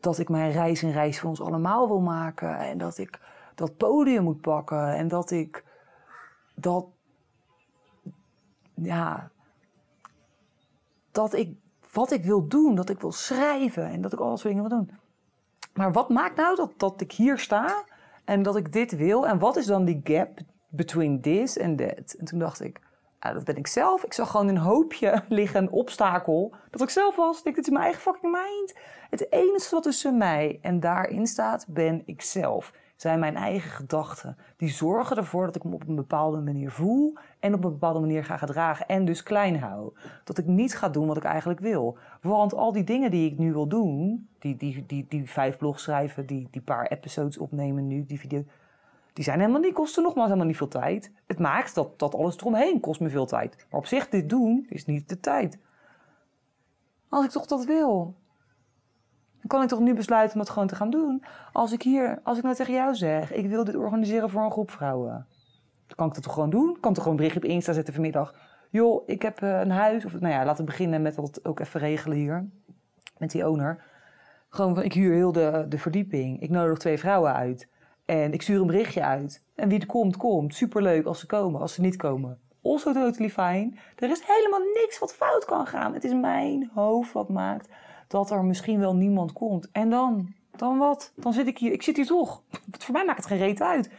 dat 0.01 0.19
ik 0.19 0.29
mijn 0.29 0.53
reis 0.53 0.83
een 0.83 0.93
reis 0.93 1.21
voor 1.21 1.29
ons 1.29 1.41
allemaal 1.41 1.89
wil 1.89 2.01
maken. 2.01 2.59
En 2.59 2.79
dat 2.79 2.99
ik 2.99 3.21
dat 3.55 3.77
podium 3.77 4.23
moet 4.23 4.41
pakken. 4.41 4.95
En 4.95 5.09
dat 5.09 5.31
ik 5.31 5.65
dat 6.55 6.87
ja, 8.75 9.31
dat 11.13 11.35
ik 11.35 11.57
wat 11.93 12.13
ik 12.13 12.25
wil 12.25 12.49
doen, 12.49 12.75
dat 12.75 12.89
ik 12.89 13.01
wil 13.01 13.13
schrijven 13.13 13.87
en 13.87 14.01
dat 14.01 14.13
ik 14.13 14.19
alles 14.19 14.43
dingen 14.43 14.69
wil 14.69 14.79
doen. 14.79 14.91
Maar 15.75 15.93
wat 15.93 16.09
maakt 16.09 16.37
nou 16.37 16.57
dat, 16.57 16.73
dat 16.77 17.01
ik 17.01 17.13
hier 17.13 17.39
sta 17.39 17.85
en 18.25 18.43
dat 18.43 18.57
ik 18.57 18.73
dit 18.73 18.97
wil? 18.97 19.27
En 19.27 19.39
wat 19.39 19.57
is 19.57 19.67
dan 19.67 19.85
die 19.85 20.01
gap 20.05 20.39
between 20.69 21.21
this 21.21 21.61
and 21.61 21.79
that? 21.79 22.15
En 22.19 22.25
toen 22.25 22.39
dacht 22.39 22.61
ik, 22.61 22.81
ah, 23.19 23.35
dat 23.35 23.45
ben 23.45 23.57
ik 23.57 23.67
zelf. 23.67 24.05
Ik 24.05 24.13
zag 24.13 24.31
gewoon 24.31 24.49
een 24.49 24.59
hoopje 24.59 25.25
liggen, 25.29 25.63
een 25.63 25.71
obstakel. 25.71 26.55
Dat 26.71 26.81
ik 26.81 26.91
zelf 26.91 27.17
was. 27.17 27.43
Ik, 27.43 27.55
dit 27.55 27.65
is 27.65 27.71
mijn 27.71 27.85
eigen 27.85 28.03
fucking 28.03 28.33
mind. 28.33 28.75
Het 29.11 29.33
enige 29.33 29.75
wat 29.75 29.83
tussen 29.83 30.17
mij 30.17 30.59
en 30.63 30.81
daarin 30.81 31.27
staat, 31.27 31.67
ben 31.69 32.03
ik 32.05 32.23
zelf 32.23 32.73
zijn 33.05 33.19
mijn 33.19 33.37
eigen 33.37 33.71
gedachten. 33.71 34.37
Die 34.57 34.69
zorgen 34.69 35.17
ervoor 35.17 35.47
dat 35.47 35.57
ik 35.57 35.65
me 35.65 35.75
op 35.75 35.89
een 35.89 35.95
bepaalde 35.95 36.41
manier 36.41 36.71
voel 36.71 37.17
en 37.41 37.55
op 37.55 37.65
een 37.65 37.71
bepaalde 37.71 38.01
manier 38.01 38.25
ga 38.25 38.37
gedragen 38.37 38.87
en 38.87 39.05
dus 39.05 39.23
klein 39.23 39.59
hou. 39.59 39.93
Dat 40.25 40.39
ik 40.39 40.47
niet 40.47 40.77
ga 40.77 40.89
doen 40.89 41.07
wat 41.07 41.17
ik 41.17 41.25
eigenlijk 41.25 41.61
wil. 41.61 41.99
Want 42.21 42.55
al 42.55 42.73
die 42.73 42.85
dingen 42.85 43.11
die 43.11 43.31
ik 43.31 43.39
nu 43.39 43.53
wil 43.53 43.69
doen, 43.69 44.29
die, 44.39 44.57
die, 44.57 44.87
die, 44.87 45.07
die 45.09 45.31
vijf 45.31 45.57
blogs 45.57 45.83
schrijven, 45.83 46.27
die, 46.27 46.49
die 46.51 46.63
paar 46.63 46.87
episodes 46.87 47.39
opnemen 47.39 47.87
nu, 47.87 48.05
die 48.07 48.19
video, 48.19 48.45
die 49.13 49.25
zijn 49.25 49.41
helemaal 49.41 49.61
niet, 49.61 49.75
kosten 49.75 50.03
nogmaals 50.03 50.27
helemaal 50.27 50.49
niet 50.49 50.57
veel 50.57 50.69
tijd. 50.69 51.13
Het 51.27 51.39
maakt 51.39 51.75
dat, 51.75 51.99
dat 51.99 52.15
alles 52.15 52.37
eromheen 52.37 52.81
kost 52.81 53.01
me 53.01 53.09
veel 53.09 53.27
tijd. 53.27 53.67
Maar 53.71 53.81
op 53.81 53.87
zich, 53.87 54.09
dit 54.09 54.29
doen 54.29 54.67
is 54.69 54.87
niet 54.87 55.09
de 55.09 55.21
tijd. 55.21 55.59
Als 57.09 57.25
ik 57.25 57.31
toch 57.31 57.47
dat 57.47 57.65
wil, 57.65 58.15
dan 59.45 59.59
kan 59.59 59.63
ik 59.63 59.69
toch 59.69 59.81
nu 59.81 59.95
besluiten 59.95 60.35
om 60.35 60.41
het 60.41 60.51
gewoon 60.51 60.69
te 60.69 60.75
gaan 60.75 60.91
doen. 60.91 61.25
Als 61.53 61.73
ik 61.73 61.83
hier, 61.83 62.21
als 62.23 62.37
ik 62.39 62.45
nou 62.45 62.57
tegen 62.57 62.75
jou 62.75 62.95
zeg, 62.95 63.33
ik 63.33 63.47
wil 63.47 63.65
dit 63.65 63.77
organiseren 63.77 64.31
voor 64.31 64.43
een 64.43 64.51
groep 64.51 64.71
vrouwen. 64.71 65.27
Dan 65.87 65.97
kan 65.97 66.07
ik 66.07 66.15
dat 66.15 66.23
toch 66.23 66.33
gewoon 66.33 66.51
doen? 66.51 66.77
Kan 66.81 66.93
toch 66.93 67.03
gewoon 67.03 67.11
een 67.11 67.25
berichtje 67.25 67.43
op 67.43 67.55
Insta 67.55 67.73
zetten 67.73 67.95
vanmiddag. 67.95 68.35
Joh, 68.71 69.03
ik 69.07 69.23
heb 69.23 69.43
eh, 69.43 69.61
een 69.61 69.71
huis. 69.71 70.05
Of 70.05 70.13
nou 70.13 70.35
ja, 70.35 70.45
laten 70.45 70.65
we 70.65 70.71
beginnen 70.71 71.03
met 71.03 71.15
dat 71.15 71.45
ook 71.45 71.61
even 71.61 71.81
regelen 71.81 72.17
hier. 72.17 72.49
Met 73.19 73.31
die 73.31 73.49
owner. 73.49 73.85
Gewoon, 74.49 74.83
ik 74.83 74.93
huur 74.93 75.15
heel 75.15 75.33
de, 75.33 75.67
de 75.69 75.79
verdieping. 75.79 76.41
Ik 76.41 76.51
nodig 76.51 76.79
twee 76.79 76.99
vrouwen 76.99 77.35
uit. 77.35 77.69
En 78.05 78.33
ik 78.33 78.43
stuur 78.43 78.61
een 78.61 78.67
berichtje 78.67 79.03
uit. 79.03 79.45
En 79.55 79.69
wie 79.69 79.81
er 79.81 79.87
komt, 79.87 80.17
komt. 80.17 80.55
Superleuk 80.55 81.07
als 81.07 81.21
ze 81.21 81.27
komen. 81.27 81.61
Als 81.61 81.75
ze 81.75 81.81
niet 81.81 81.97
komen, 81.97 82.39
also 82.63 82.93
totally 82.93 83.31
fine. 83.31 83.73
Er 83.97 84.11
is 84.11 84.23
helemaal 84.27 84.73
niks 84.83 84.99
wat 84.99 85.15
fout 85.15 85.45
kan 85.45 85.67
gaan. 85.67 85.95
Het 85.95 86.05
is 86.05 86.13
mijn 86.13 86.71
hoofd 86.75 87.13
wat 87.13 87.29
maakt 87.29 87.69
dat 88.15 88.31
er 88.31 88.45
misschien 88.45 88.79
wel 88.79 88.95
niemand 88.95 89.33
komt. 89.33 89.69
En 89.73 89.91
dan? 89.91 90.35
Dan 90.57 90.79
wat? 90.79 91.13
Dan 91.17 91.33
zit 91.33 91.47
ik 91.47 91.59
hier. 91.59 91.73
Ik 91.73 91.83
zit 91.83 91.97
hier 91.97 92.07
toch. 92.07 92.43
Voor 92.85 92.95
mij 92.95 93.05
maakt 93.05 93.19
het 93.19 93.27
geen 93.27 93.39
reet 93.39 93.63
uit. 93.63 93.91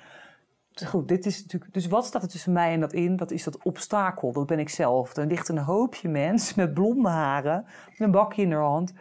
Goed, 0.86 1.08
dit 1.08 1.26
is 1.26 1.42
natuurlijk. 1.42 1.74
Dus 1.74 1.88
wat 1.88 2.06
staat 2.06 2.22
er 2.22 2.30
tussen 2.30 2.54
mij 2.54 2.74
en 2.74 2.80
dat 2.80 2.94
in? 2.94 3.16
Dat 3.16 3.32
is 3.32 3.44
dat 3.44 3.64
obstakel. 3.64 4.32
Dat 4.32 4.46
ben 4.46 4.60
ik 4.60 4.70
zelf. 4.70 5.16
Er 5.16 5.26
ligt 5.26 5.50
een 5.50 5.58
hoopje 5.58 6.10
mens 6.10 6.54
met 6.54 6.74
blonde 6.74 7.10
haren, 7.10 7.66
met 7.90 8.00
een 8.00 8.12
bakje 8.12 8.42
in 8.42 8.50
de 8.50 8.56
hand. 8.56 8.94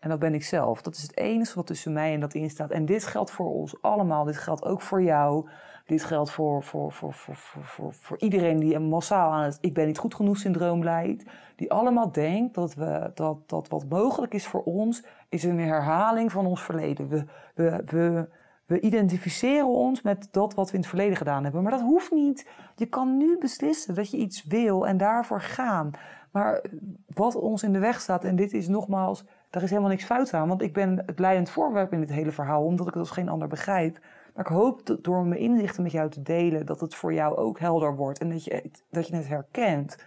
En 0.00 0.08
dat 0.08 0.18
ben 0.18 0.34
ik 0.34 0.44
zelf. 0.44 0.82
Dat 0.82 0.96
is 0.96 1.02
het 1.02 1.16
enige 1.16 1.54
wat 1.54 1.66
tussen 1.66 1.92
mij 1.92 2.14
en 2.14 2.20
dat 2.20 2.34
in 2.34 2.50
staat. 2.50 2.70
En 2.70 2.86
dit 2.86 3.06
geldt 3.06 3.30
voor 3.30 3.50
ons 3.50 3.82
allemaal. 3.82 4.24
Dit 4.24 4.36
geldt 4.36 4.64
ook 4.64 4.82
voor 4.82 5.02
jou. 5.02 5.48
Dit 5.86 6.04
geldt 6.04 6.30
voor, 6.30 6.62
voor, 6.62 6.92
voor, 6.92 7.14
voor, 7.14 7.36
voor, 7.36 7.94
voor, 7.94 8.18
iedereen 8.18 8.58
die 8.58 8.78
massaal 8.78 9.32
aan 9.32 9.42
het 9.42 9.58
ik 9.60 9.74
ben 9.74 9.86
niet 9.86 9.98
goed 9.98 10.14
genoeg 10.14 10.38
syndroom 10.38 10.84
leidt. 10.84 11.24
Die 11.56 11.72
allemaal 11.72 12.12
denkt 12.12 12.54
dat, 12.54 12.74
we, 12.74 13.10
dat, 13.14 13.48
dat 13.48 13.68
wat 13.68 13.88
mogelijk 13.88 14.34
is 14.34 14.46
voor 14.46 14.62
ons, 14.62 15.04
is 15.28 15.44
een 15.44 15.58
herhaling 15.58 16.32
van 16.32 16.46
ons 16.46 16.62
verleden. 16.62 17.08
We, 17.08 17.24
we, 17.54 17.82
we, 17.86 18.28
we 18.66 18.80
identificeren 18.80 19.68
ons 19.68 20.02
met 20.02 20.28
dat 20.30 20.54
wat 20.54 20.66
we 20.66 20.74
in 20.74 20.80
het 20.80 20.88
verleden 20.88 21.16
gedaan 21.16 21.42
hebben. 21.42 21.62
Maar 21.62 21.72
dat 21.72 21.80
hoeft 21.80 22.12
niet. 22.12 22.48
Je 22.76 22.86
kan 22.86 23.16
nu 23.16 23.38
beslissen 23.38 23.94
dat 23.94 24.10
je 24.10 24.16
iets 24.16 24.44
wil 24.44 24.86
en 24.86 24.96
daarvoor 24.96 25.40
gaan. 25.40 25.90
Maar 26.30 26.64
wat 27.06 27.34
ons 27.34 27.62
in 27.62 27.72
de 27.72 27.78
weg 27.78 28.00
staat, 28.00 28.24
en 28.24 28.36
dit 28.36 28.52
is 28.52 28.68
nogmaals, 28.68 29.24
daar 29.50 29.62
is 29.62 29.70
helemaal 29.70 29.90
niks 29.90 30.04
fout 30.04 30.34
aan. 30.34 30.48
Want 30.48 30.62
ik 30.62 30.72
ben 30.72 31.02
het 31.06 31.18
leidend 31.18 31.50
voorwerp 31.50 31.92
in 31.92 32.00
dit 32.00 32.10
hele 32.10 32.32
verhaal, 32.32 32.64
omdat 32.64 32.86
ik 32.86 32.92
het 32.94 33.02
als 33.02 33.10
geen 33.10 33.28
ander 33.28 33.48
begrijp. 33.48 33.98
Maar 34.36 34.44
ik 34.44 34.52
hoop 34.52 34.96
door 35.02 35.24
mijn 35.24 35.40
inzichten 35.40 35.82
met 35.82 35.92
jou 35.92 36.10
te 36.10 36.22
delen 36.22 36.66
dat 36.66 36.80
het 36.80 36.94
voor 36.94 37.12
jou 37.12 37.36
ook 37.36 37.58
helder 37.58 37.96
wordt 37.96 38.18
en 38.18 38.30
dat 38.30 38.44
je, 38.44 38.70
dat 38.90 39.08
je 39.08 39.16
het 39.16 39.28
herkent. 39.28 40.04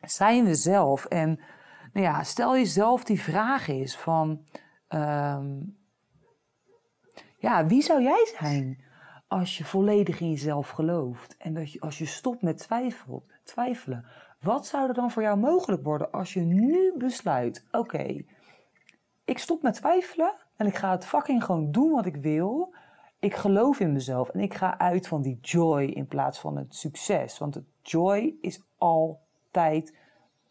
Zijn 0.00 0.44
we 0.44 0.54
zelf? 0.54 1.04
En 1.04 1.40
nou 1.92 2.06
ja, 2.06 2.22
stel 2.22 2.56
jezelf 2.56 3.04
die 3.04 3.20
vraag 3.20 3.68
is 3.68 3.96
van, 3.96 4.44
ehm, 4.88 5.56
ja, 7.38 7.66
wie 7.66 7.82
zou 7.82 8.02
jij 8.02 8.34
zijn 8.38 8.84
als 9.28 9.58
je 9.58 9.64
volledig 9.64 10.20
in 10.20 10.30
jezelf 10.30 10.68
gelooft 10.68 11.36
en 11.36 11.54
dat 11.54 11.72
je, 11.72 11.80
als 11.80 11.98
je 11.98 12.06
stopt 12.06 12.42
met 12.42 12.58
twijfelt, 12.58 13.24
twijfelen? 13.44 14.04
Wat 14.40 14.66
zou 14.66 14.88
er 14.88 14.94
dan 14.94 15.10
voor 15.10 15.22
jou 15.22 15.38
mogelijk 15.38 15.84
worden 15.84 16.10
als 16.10 16.32
je 16.32 16.40
nu 16.40 16.92
besluit, 16.96 17.66
oké, 17.70 18.24
ik 19.24 19.38
stop 19.38 19.62
met 19.62 19.74
twijfelen 19.74 20.34
en 20.56 20.66
ik 20.66 20.76
ga 20.76 20.90
het 20.90 21.06
fucking 21.06 21.44
gewoon 21.44 21.70
doen 21.70 21.90
wat 21.90 22.06
ik 22.06 22.16
wil 22.16 22.74
ik 23.18 23.34
geloof 23.34 23.80
in 23.80 23.92
mezelf 23.92 24.28
en 24.28 24.40
ik 24.40 24.54
ga 24.54 24.78
uit 24.78 25.08
van 25.08 25.22
die 25.22 25.38
joy 25.40 25.82
in 25.82 26.06
plaats 26.06 26.38
van 26.38 26.56
het 26.56 26.74
succes. 26.74 27.38
Want 27.38 27.54
het 27.54 27.64
joy 27.82 28.34
is 28.40 28.62
altijd 28.78 29.96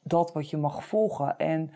dat 0.04 0.34
wat 0.34 0.50
je 0.50 0.58
mag 0.58 0.86
volgen. 0.86 1.38
En 1.38 1.72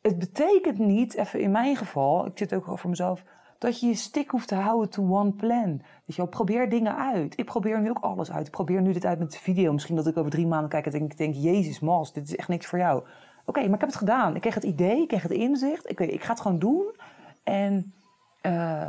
het 0.00 0.18
betekent 0.18 0.78
niet, 0.78 1.14
even 1.14 1.40
in 1.40 1.50
mijn 1.50 1.76
geval, 1.76 2.26
ik 2.26 2.38
zit 2.38 2.54
ook 2.54 2.68
over 2.68 2.88
mezelf, 2.88 3.24
dat 3.58 3.80
je 3.80 3.86
je 3.86 3.94
stick 3.94 4.30
hoeft 4.30 4.48
te 4.48 4.54
houden 4.54 4.90
to 4.90 5.02
one 5.02 5.32
plan. 5.32 5.82
Dus 6.06 6.16
je 6.16 6.26
probeer 6.26 6.68
dingen 6.68 6.96
uit. 6.96 7.38
Ik 7.38 7.44
probeer 7.44 7.80
nu 7.80 7.90
ook 7.90 7.98
alles 7.98 8.32
uit. 8.32 8.46
Ik 8.46 8.52
probeer 8.52 8.82
nu 8.82 8.92
dit 8.92 9.04
uit 9.04 9.18
met 9.18 9.32
de 9.32 9.38
video. 9.38 9.72
Misschien 9.72 9.96
dat 9.96 10.06
ik 10.06 10.16
over 10.16 10.30
drie 10.30 10.46
maanden 10.46 10.68
kijk 10.70 10.86
en 10.86 10.92
denk, 10.92 11.16
denk 11.16 11.34
Jezus, 11.34 11.80
Mas, 11.80 12.12
dit 12.12 12.28
is 12.28 12.36
echt 12.36 12.48
niks 12.48 12.66
voor 12.66 12.78
jou. 12.78 13.02
Oké, 13.44 13.60
maar 13.60 13.74
ik 13.74 13.80
heb 13.80 13.88
het 13.88 13.98
gedaan. 13.98 14.34
Ik 14.34 14.40
kreeg 14.40 14.54
het 14.54 14.64
idee, 14.64 15.02
ik 15.02 15.08
kreeg 15.08 15.22
het 15.22 15.32
inzicht. 15.32 15.90
Ik, 15.90 16.00
ik 16.00 16.22
ga 16.22 16.30
het 16.30 16.40
gewoon 16.40 16.58
doen. 16.58 16.96
En 17.42 17.94
uh, 18.42 18.88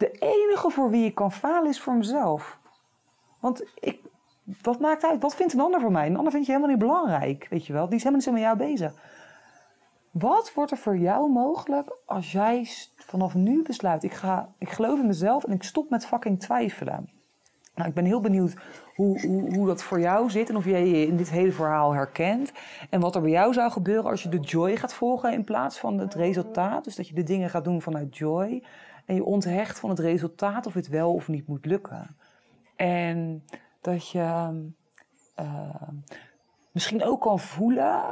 de 0.00 0.10
enige 0.10 0.70
voor 0.70 0.90
wie 0.90 1.04
ik 1.04 1.14
kan 1.14 1.32
falen 1.32 1.68
is 1.68 1.80
voor 1.80 1.94
mezelf. 1.94 2.58
Want 3.40 3.64
ik, 3.74 4.00
wat 4.62 4.80
maakt 4.80 5.04
uit? 5.04 5.22
Wat 5.22 5.34
vindt 5.34 5.52
een 5.52 5.60
ander 5.60 5.80
voor 5.80 5.92
mij? 5.92 6.06
Een 6.06 6.16
ander 6.16 6.32
vind 6.32 6.46
je 6.46 6.52
helemaal 6.52 6.76
niet 6.76 6.86
belangrijk, 6.86 7.46
weet 7.50 7.66
je 7.66 7.72
wel. 7.72 7.86
Die 7.86 7.96
is 7.96 8.02
helemaal 8.02 8.16
niet 8.16 8.28
zo 8.28 8.32
met 8.32 8.42
jou 8.42 8.56
bezig. 8.56 8.94
Wat 10.10 10.52
wordt 10.54 10.70
er 10.70 10.76
voor 10.76 10.96
jou 10.96 11.30
mogelijk 11.30 11.96
als 12.06 12.32
jij 12.32 12.68
vanaf 12.96 13.34
nu 13.34 13.62
besluit... 13.62 14.02
ik, 14.02 14.12
ga, 14.12 14.52
ik 14.58 14.70
geloof 14.70 14.98
in 14.98 15.06
mezelf 15.06 15.44
en 15.44 15.52
ik 15.52 15.62
stop 15.62 15.90
met 15.90 16.06
fucking 16.06 16.40
twijfelen? 16.40 17.10
Nou, 17.74 17.88
ik 17.88 17.94
ben 17.94 18.04
heel 18.04 18.20
benieuwd 18.20 18.54
hoe, 18.94 19.20
hoe, 19.20 19.54
hoe 19.54 19.66
dat 19.66 19.82
voor 19.82 20.00
jou 20.00 20.30
zit 20.30 20.48
en 20.48 20.56
of 20.56 20.64
jij 20.64 20.86
je 20.86 21.06
in 21.06 21.16
dit 21.16 21.30
hele 21.30 21.52
verhaal 21.52 21.92
herkent. 21.92 22.52
En 22.90 23.00
wat 23.00 23.14
er 23.14 23.20
bij 23.20 23.30
jou 23.30 23.52
zou 23.52 23.70
gebeuren 23.70 24.10
als 24.10 24.22
je 24.22 24.28
de 24.28 24.40
joy 24.40 24.76
gaat 24.76 24.94
volgen 24.94 25.32
in 25.32 25.44
plaats 25.44 25.78
van 25.78 25.98
het 25.98 26.14
resultaat. 26.14 26.84
Dus 26.84 26.96
dat 26.96 27.08
je 27.08 27.14
de 27.14 27.22
dingen 27.22 27.50
gaat 27.50 27.64
doen 27.64 27.82
vanuit 27.82 28.16
joy. 28.16 28.62
En 29.10 29.16
je 29.16 29.24
onthecht 29.24 29.78
van 29.78 29.90
het 29.90 29.98
resultaat 29.98 30.66
of 30.66 30.74
het 30.74 30.88
wel 30.88 31.14
of 31.14 31.28
niet 31.28 31.46
moet 31.46 31.66
lukken. 31.66 32.16
En 32.76 33.44
dat 33.80 34.10
je 34.10 34.50
uh, 35.40 35.88
misschien 36.70 37.04
ook 37.04 37.20
kan 37.20 37.38
voelen 37.38 38.02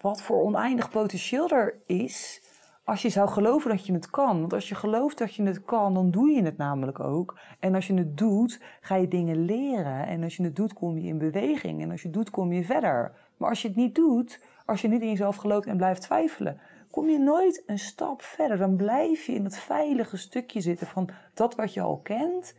wat 0.00 0.22
voor 0.22 0.42
oneindig 0.42 0.90
potentieel 0.90 1.48
er 1.48 1.74
is 1.86 2.42
als 2.84 3.02
je 3.02 3.08
zou 3.08 3.28
geloven 3.28 3.70
dat 3.70 3.86
je 3.86 3.92
het 3.92 4.10
kan. 4.10 4.40
Want 4.40 4.52
als 4.52 4.68
je 4.68 4.74
gelooft 4.74 5.18
dat 5.18 5.34
je 5.34 5.42
het 5.42 5.64
kan, 5.64 5.94
dan 5.94 6.10
doe 6.10 6.30
je 6.30 6.42
het 6.42 6.56
namelijk 6.56 7.00
ook. 7.00 7.38
En 7.58 7.74
als 7.74 7.86
je 7.86 7.94
het 7.94 8.18
doet, 8.18 8.60
ga 8.80 8.94
je 8.94 9.08
dingen 9.08 9.44
leren. 9.44 10.06
En 10.06 10.22
als 10.22 10.36
je 10.36 10.42
het 10.42 10.56
doet, 10.56 10.72
kom 10.72 10.98
je 10.98 11.08
in 11.08 11.18
beweging. 11.18 11.82
En 11.82 11.90
als 11.90 12.00
je 12.00 12.08
het 12.08 12.16
doet, 12.16 12.30
kom 12.30 12.52
je 12.52 12.64
verder. 12.64 13.12
Maar 13.36 13.48
als 13.48 13.62
je 13.62 13.68
het 13.68 13.76
niet 13.76 13.94
doet, 13.94 14.40
als 14.66 14.80
je 14.80 14.88
niet 14.88 15.02
in 15.02 15.08
jezelf 15.08 15.36
gelooft 15.36 15.66
en 15.66 15.76
blijft 15.76 16.02
twijfelen, 16.02 16.60
kom 16.90 17.08
je 17.08 17.18
nooit 17.18 17.62
een 17.66 17.78
stap 17.78 18.22
verder. 18.22 18.58
Dan 18.58 18.76
blijf 18.76 19.26
je 19.26 19.32
in 19.32 19.44
het 19.44 19.58
veilige 19.58 20.16
stukje 20.16 20.60
zitten 20.60 20.86
van 20.86 21.08
dat 21.34 21.54
wat 21.54 21.74
je 21.74 21.80
al 21.80 21.98
kent. 21.98 22.54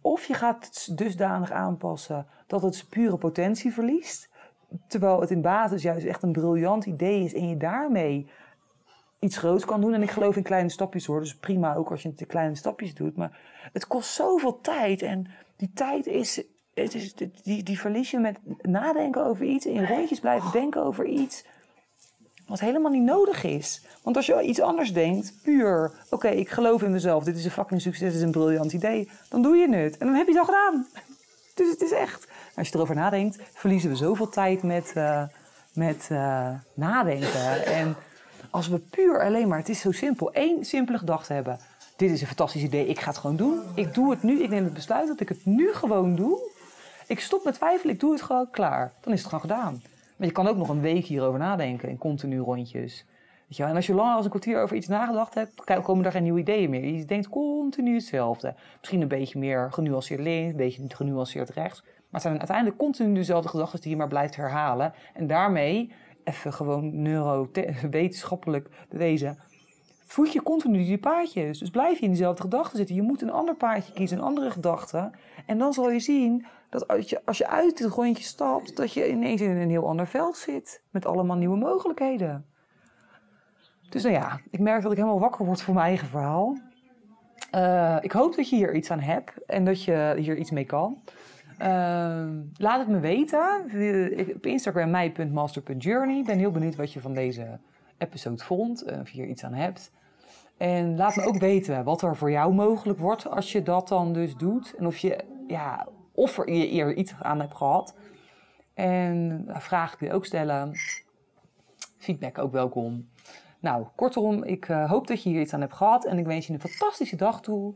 Of 0.00 0.24
je 0.24 0.34
gaat 0.34 0.64
het 0.64 0.98
dusdanig 0.98 1.50
aanpassen 1.50 2.26
dat 2.46 2.62
het 2.62 2.86
pure 2.88 3.16
potentie 3.16 3.72
verliest. 3.72 4.28
Terwijl 4.86 5.20
het 5.20 5.30
in 5.30 5.40
basis 5.40 5.82
juist 5.82 6.06
echt 6.06 6.22
een 6.22 6.32
briljant 6.32 6.86
idee 6.86 7.24
is 7.24 7.34
en 7.34 7.48
je 7.48 7.56
daarmee 7.56 8.30
iets 9.18 9.36
groots 9.36 9.64
kan 9.64 9.80
doen. 9.80 9.94
En 9.94 10.02
ik 10.02 10.10
geloof 10.10 10.36
in 10.36 10.42
kleine 10.42 10.68
stapjes 10.68 11.06
hoor. 11.06 11.20
Dus 11.20 11.36
prima 11.36 11.74
ook 11.74 11.90
als 11.90 12.02
je 12.02 12.08
het 12.08 12.20
in 12.20 12.26
kleine 12.26 12.54
stapjes 12.54 12.94
doet. 12.94 13.16
Maar 13.16 13.38
het 13.72 13.86
kost 13.86 14.10
zoveel 14.10 14.60
tijd. 14.60 15.02
En 15.02 15.26
die 15.56 15.70
tijd 15.74 16.06
is. 16.06 16.42
Het 16.74 16.94
is 16.94 17.14
die, 17.14 17.62
die 17.62 17.78
verlies 17.78 18.10
je 18.10 18.18
met 18.18 18.38
nadenken 18.62 19.24
over 19.24 19.46
iets. 19.46 19.66
In 19.66 19.84
reetjes 19.84 20.20
blijven 20.20 20.52
denken 20.52 20.82
over 20.82 21.06
iets. 21.06 21.44
Wat 22.46 22.60
helemaal 22.60 22.90
niet 22.90 23.02
nodig 23.02 23.44
is. 23.44 23.82
Want 24.02 24.16
als 24.16 24.26
je 24.26 24.42
iets 24.42 24.60
anders 24.60 24.92
denkt, 24.92 25.32
puur, 25.42 25.92
oké, 26.10 26.28
ik 26.28 26.48
geloof 26.48 26.82
in 26.82 26.90
mezelf, 26.90 27.24
dit 27.24 27.36
is 27.36 27.44
een 27.44 27.50
fucking 27.50 27.80
succes, 27.80 28.08
dit 28.08 28.14
is 28.14 28.22
een 28.22 28.30
briljant 28.30 28.72
idee, 28.72 29.10
dan 29.28 29.42
doe 29.42 29.56
je 29.56 29.74
het. 29.74 29.98
En 29.98 30.06
dan 30.06 30.16
heb 30.16 30.26
je 30.26 30.32
het 30.32 30.40
al 30.40 30.54
gedaan. 30.54 30.86
Dus 31.54 31.70
het 31.70 31.82
is 31.82 31.92
echt. 31.92 32.26
Als 32.56 32.68
je 32.68 32.74
erover 32.74 32.94
nadenkt, 32.94 33.38
verliezen 33.52 33.90
we 33.90 33.96
zoveel 33.96 34.28
tijd 34.28 34.62
met, 34.62 34.92
uh, 34.96 35.22
met 35.72 36.08
uh, 36.12 36.48
nadenken. 36.74 37.66
En 37.66 37.96
als 38.50 38.68
we 38.68 38.78
puur 38.78 39.24
alleen 39.24 39.48
maar, 39.48 39.58
het 39.58 39.68
is 39.68 39.80
zo 39.80 39.92
simpel, 39.92 40.32
één 40.32 40.64
simpele 40.64 40.98
gedachte 40.98 41.32
hebben. 41.32 41.58
Dit 41.96 42.10
is 42.10 42.20
een 42.20 42.26
fantastisch 42.26 42.62
idee, 42.62 42.86
ik 42.86 43.00
ga 43.00 43.08
het 43.08 43.18
gewoon 43.18 43.36
doen. 43.36 43.60
Ik 43.74 43.94
doe 43.94 44.10
het 44.10 44.22
nu, 44.22 44.42
ik 44.42 44.48
neem 44.48 44.64
het 44.64 44.74
besluit 44.74 45.08
dat 45.08 45.20
ik 45.20 45.28
het 45.28 45.44
nu 45.44 45.72
gewoon 45.72 46.16
doe. 46.16 46.38
Ik 47.06 47.20
stop 47.20 47.44
met 47.44 47.54
twijfelen, 47.54 47.94
ik 47.94 48.00
doe 48.00 48.12
het 48.12 48.22
gewoon, 48.22 48.50
klaar. 48.50 48.92
Dan 49.00 49.12
is 49.12 49.18
het 49.18 49.28
gewoon 49.28 49.50
gedaan. 49.50 49.82
Maar 50.16 50.26
je 50.26 50.32
kan 50.32 50.46
ook 50.46 50.56
nog 50.56 50.68
een 50.68 50.80
week 50.80 51.04
hierover 51.04 51.38
nadenken 51.38 51.88
in 51.88 51.98
continu 51.98 52.38
rondjes. 52.38 53.04
Weet 53.48 53.56
je? 53.56 53.64
En 53.64 53.76
als 53.76 53.86
je 53.86 53.94
langer 53.94 54.14
als 54.14 54.24
een 54.24 54.30
kwartier 54.30 54.62
over 54.62 54.76
iets 54.76 54.86
nagedacht 54.86 55.34
hebt, 55.34 55.82
komen 55.82 56.04
er 56.04 56.12
geen 56.12 56.22
nieuwe 56.22 56.40
ideeën 56.40 56.70
meer. 56.70 56.84
Je 56.84 57.04
denkt 57.04 57.28
continu 57.28 57.94
hetzelfde. 57.94 58.54
Misschien 58.78 59.00
een 59.00 59.08
beetje 59.08 59.38
meer 59.38 59.72
genuanceerd 59.72 60.20
links, 60.20 60.50
een 60.50 60.56
beetje 60.56 60.82
genuanceerd 60.88 61.50
rechts. 61.50 61.82
Maar 61.82 61.94
het 62.10 62.22
zijn 62.22 62.38
uiteindelijk 62.38 62.78
continu 62.78 63.14
dezelfde 63.14 63.48
gedachten 63.48 63.80
die 63.80 63.90
je 63.90 63.96
maar 63.96 64.08
blijft 64.08 64.36
herhalen. 64.36 64.92
En 65.14 65.26
daarmee, 65.26 65.92
even 66.24 66.52
gewoon 66.52 67.02
neurowetenschappelijk 67.02 68.68
bewezen, 68.88 69.38
voed 70.04 70.32
je 70.32 70.42
continu 70.42 70.84
die 70.84 70.98
paadjes. 70.98 71.58
Dus 71.58 71.70
blijf 71.70 71.98
je 71.98 72.04
in 72.04 72.10
diezelfde 72.10 72.42
gedachten 72.42 72.76
zitten. 72.76 72.94
Je 72.94 73.02
moet 73.02 73.22
een 73.22 73.30
ander 73.30 73.54
paadje 73.54 73.92
kiezen, 73.92 74.18
een 74.18 74.24
andere 74.24 74.50
gedachte. 74.50 75.10
En 75.46 75.58
dan 75.58 75.72
zal 75.72 75.90
je 75.90 76.00
zien 76.00 76.46
dat 76.70 76.88
als 77.24 77.38
je, 77.38 77.48
uit 77.48 77.78
het 77.78 77.92
rondje 77.92 78.24
stapt, 78.24 78.76
dat 78.76 78.92
je 78.92 79.10
ineens 79.10 79.40
in 79.40 79.50
een 79.50 79.70
heel 79.70 79.88
ander 79.88 80.06
veld 80.06 80.36
zit. 80.36 80.82
Met 80.90 81.06
allemaal 81.06 81.36
nieuwe 81.36 81.56
mogelijkheden. 81.56 82.46
Dus 83.88 84.02
nou 84.02 84.14
ja, 84.14 84.40
ik 84.50 84.58
merk 84.58 84.82
dat 84.82 84.90
ik 84.90 84.98
helemaal 84.98 85.20
wakker 85.20 85.46
word 85.46 85.62
voor 85.62 85.74
mijn 85.74 85.86
eigen 85.86 86.08
verhaal. 86.08 86.58
Uh, 87.54 87.96
ik 88.00 88.12
hoop 88.12 88.36
dat 88.36 88.48
je 88.48 88.56
hier 88.56 88.74
iets 88.74 88.90
aan 88.90 89.00
hebt 89.00 89.44
en 89.46 89.64
dat 89.64 89.84
je 89.84 90.14
hier 90.18 90.36
iets 90.36 90.50
mee 90.50 90.64
kan. 90.64 91.02
Uh, 91.62 92.26
laat 92.56 92.78
het 92.78 92.88
me 92.88 93.00
weten. 93.00 93.64
Op 94.34 94.46
Instagram 94.46 94.90
mij.master.journey. 94.90 96.18
Ik 96.18 96.24
ben 96.24 96.38
heel 96.38 96.50
benieuwd 96.50 96.76
wat 96.76 96.92
je 96.92 97.00
van 97.00 97.14
deze 97.14 97.58
episode 97.98 98.44
vond. 98.44 98.84
Of 98.84 99.10
je 99.10 99.20
hier 99.20 99.30
iets 99.30 99.44
aan 99.44 99.54
hebt. 99.54 99.92
En 100.56 100.96
laat 100.96 101.16
me 101.16 101.24
ook 101.24 101.38
weten 101.38 101.84
wat 101.84 102.02
er 102.02 102.16
voor 102.16 102.30
jou 102.30 102.54
mogelijk 102.54 102.98
wordt 102.98 103.30
als 103.30 103.52
je 103.52 103.62
dat 103.62 103.88
dan 103.88 104.12
dus 104.12 104.36
doet. 104.36 104.74
En 104.78 104.86
of 104.86 104.98
je, 104.98 105.24
ja, 105.46 105.86
of 106.16 106.38
er 106.38 106.50
je 106.50 106.68
eerder 106.68 106.94
iets 106.94 107.14
aan 107.22 107.40
hebt 107.40 107.54
gehad. 107.54 107.94
En 108.74 109.44
vraag 109.48 109.96
kun 109.96 110.06
je 110.06 110.12
ook 110.12 110.26
stellen. 110.26 110.72
Feedback 111.98 112.38
ook 112.38 112.52
welkom. 112.52 113.08
Nou, 113.60 113.86
kortom, 113.94 114.44
ik 114.44 114.68
uh, 114.68 114.90
hoop 114.90 115.06
dat 115.06 115.22
je 115.22 115.28
hier 115.28 115.40
iets 115.40 115.54
aan 115.54 115.60
hebt 115.60 115.74
gehad. 115.74 116.04
En 116.04 116.18
ik 116.18 116.26
wens 116.26 116.46
je 116.46 116.52
een 116.52 116.60
fantastische 116.60 117.16
dag 117.16 117.40
toe. 117.40 117.74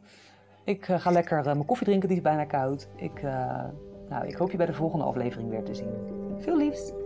Ik 0.64 0.88
uh, 0.88 1.00
ga 1.00 1.10
lekker 1.10 1.38
uh, 1.38 1.44
mijn 1.44 1.64
koffie 1.64 1.86
drinken, 1.86 2.08
die 2.08 2.16
is 2.16 2.22
bijna 2.22 2.44
koud. 2.44 2.88
Ik, 2.96 3.22
nou, 4.08 4.26
ik 4.26 4.34
hoop 4.34 4.50
je 4.50 4.56
bij 4.56 4.66
de 4.66 4.74
volgende 4.74 5.04
aflevering 5.04 5.50
weer 5.50 5.62
te 5.62 5.74
zien. 5.74 5.92
Veel 6.38 6.56
liefst! 6.56 6.99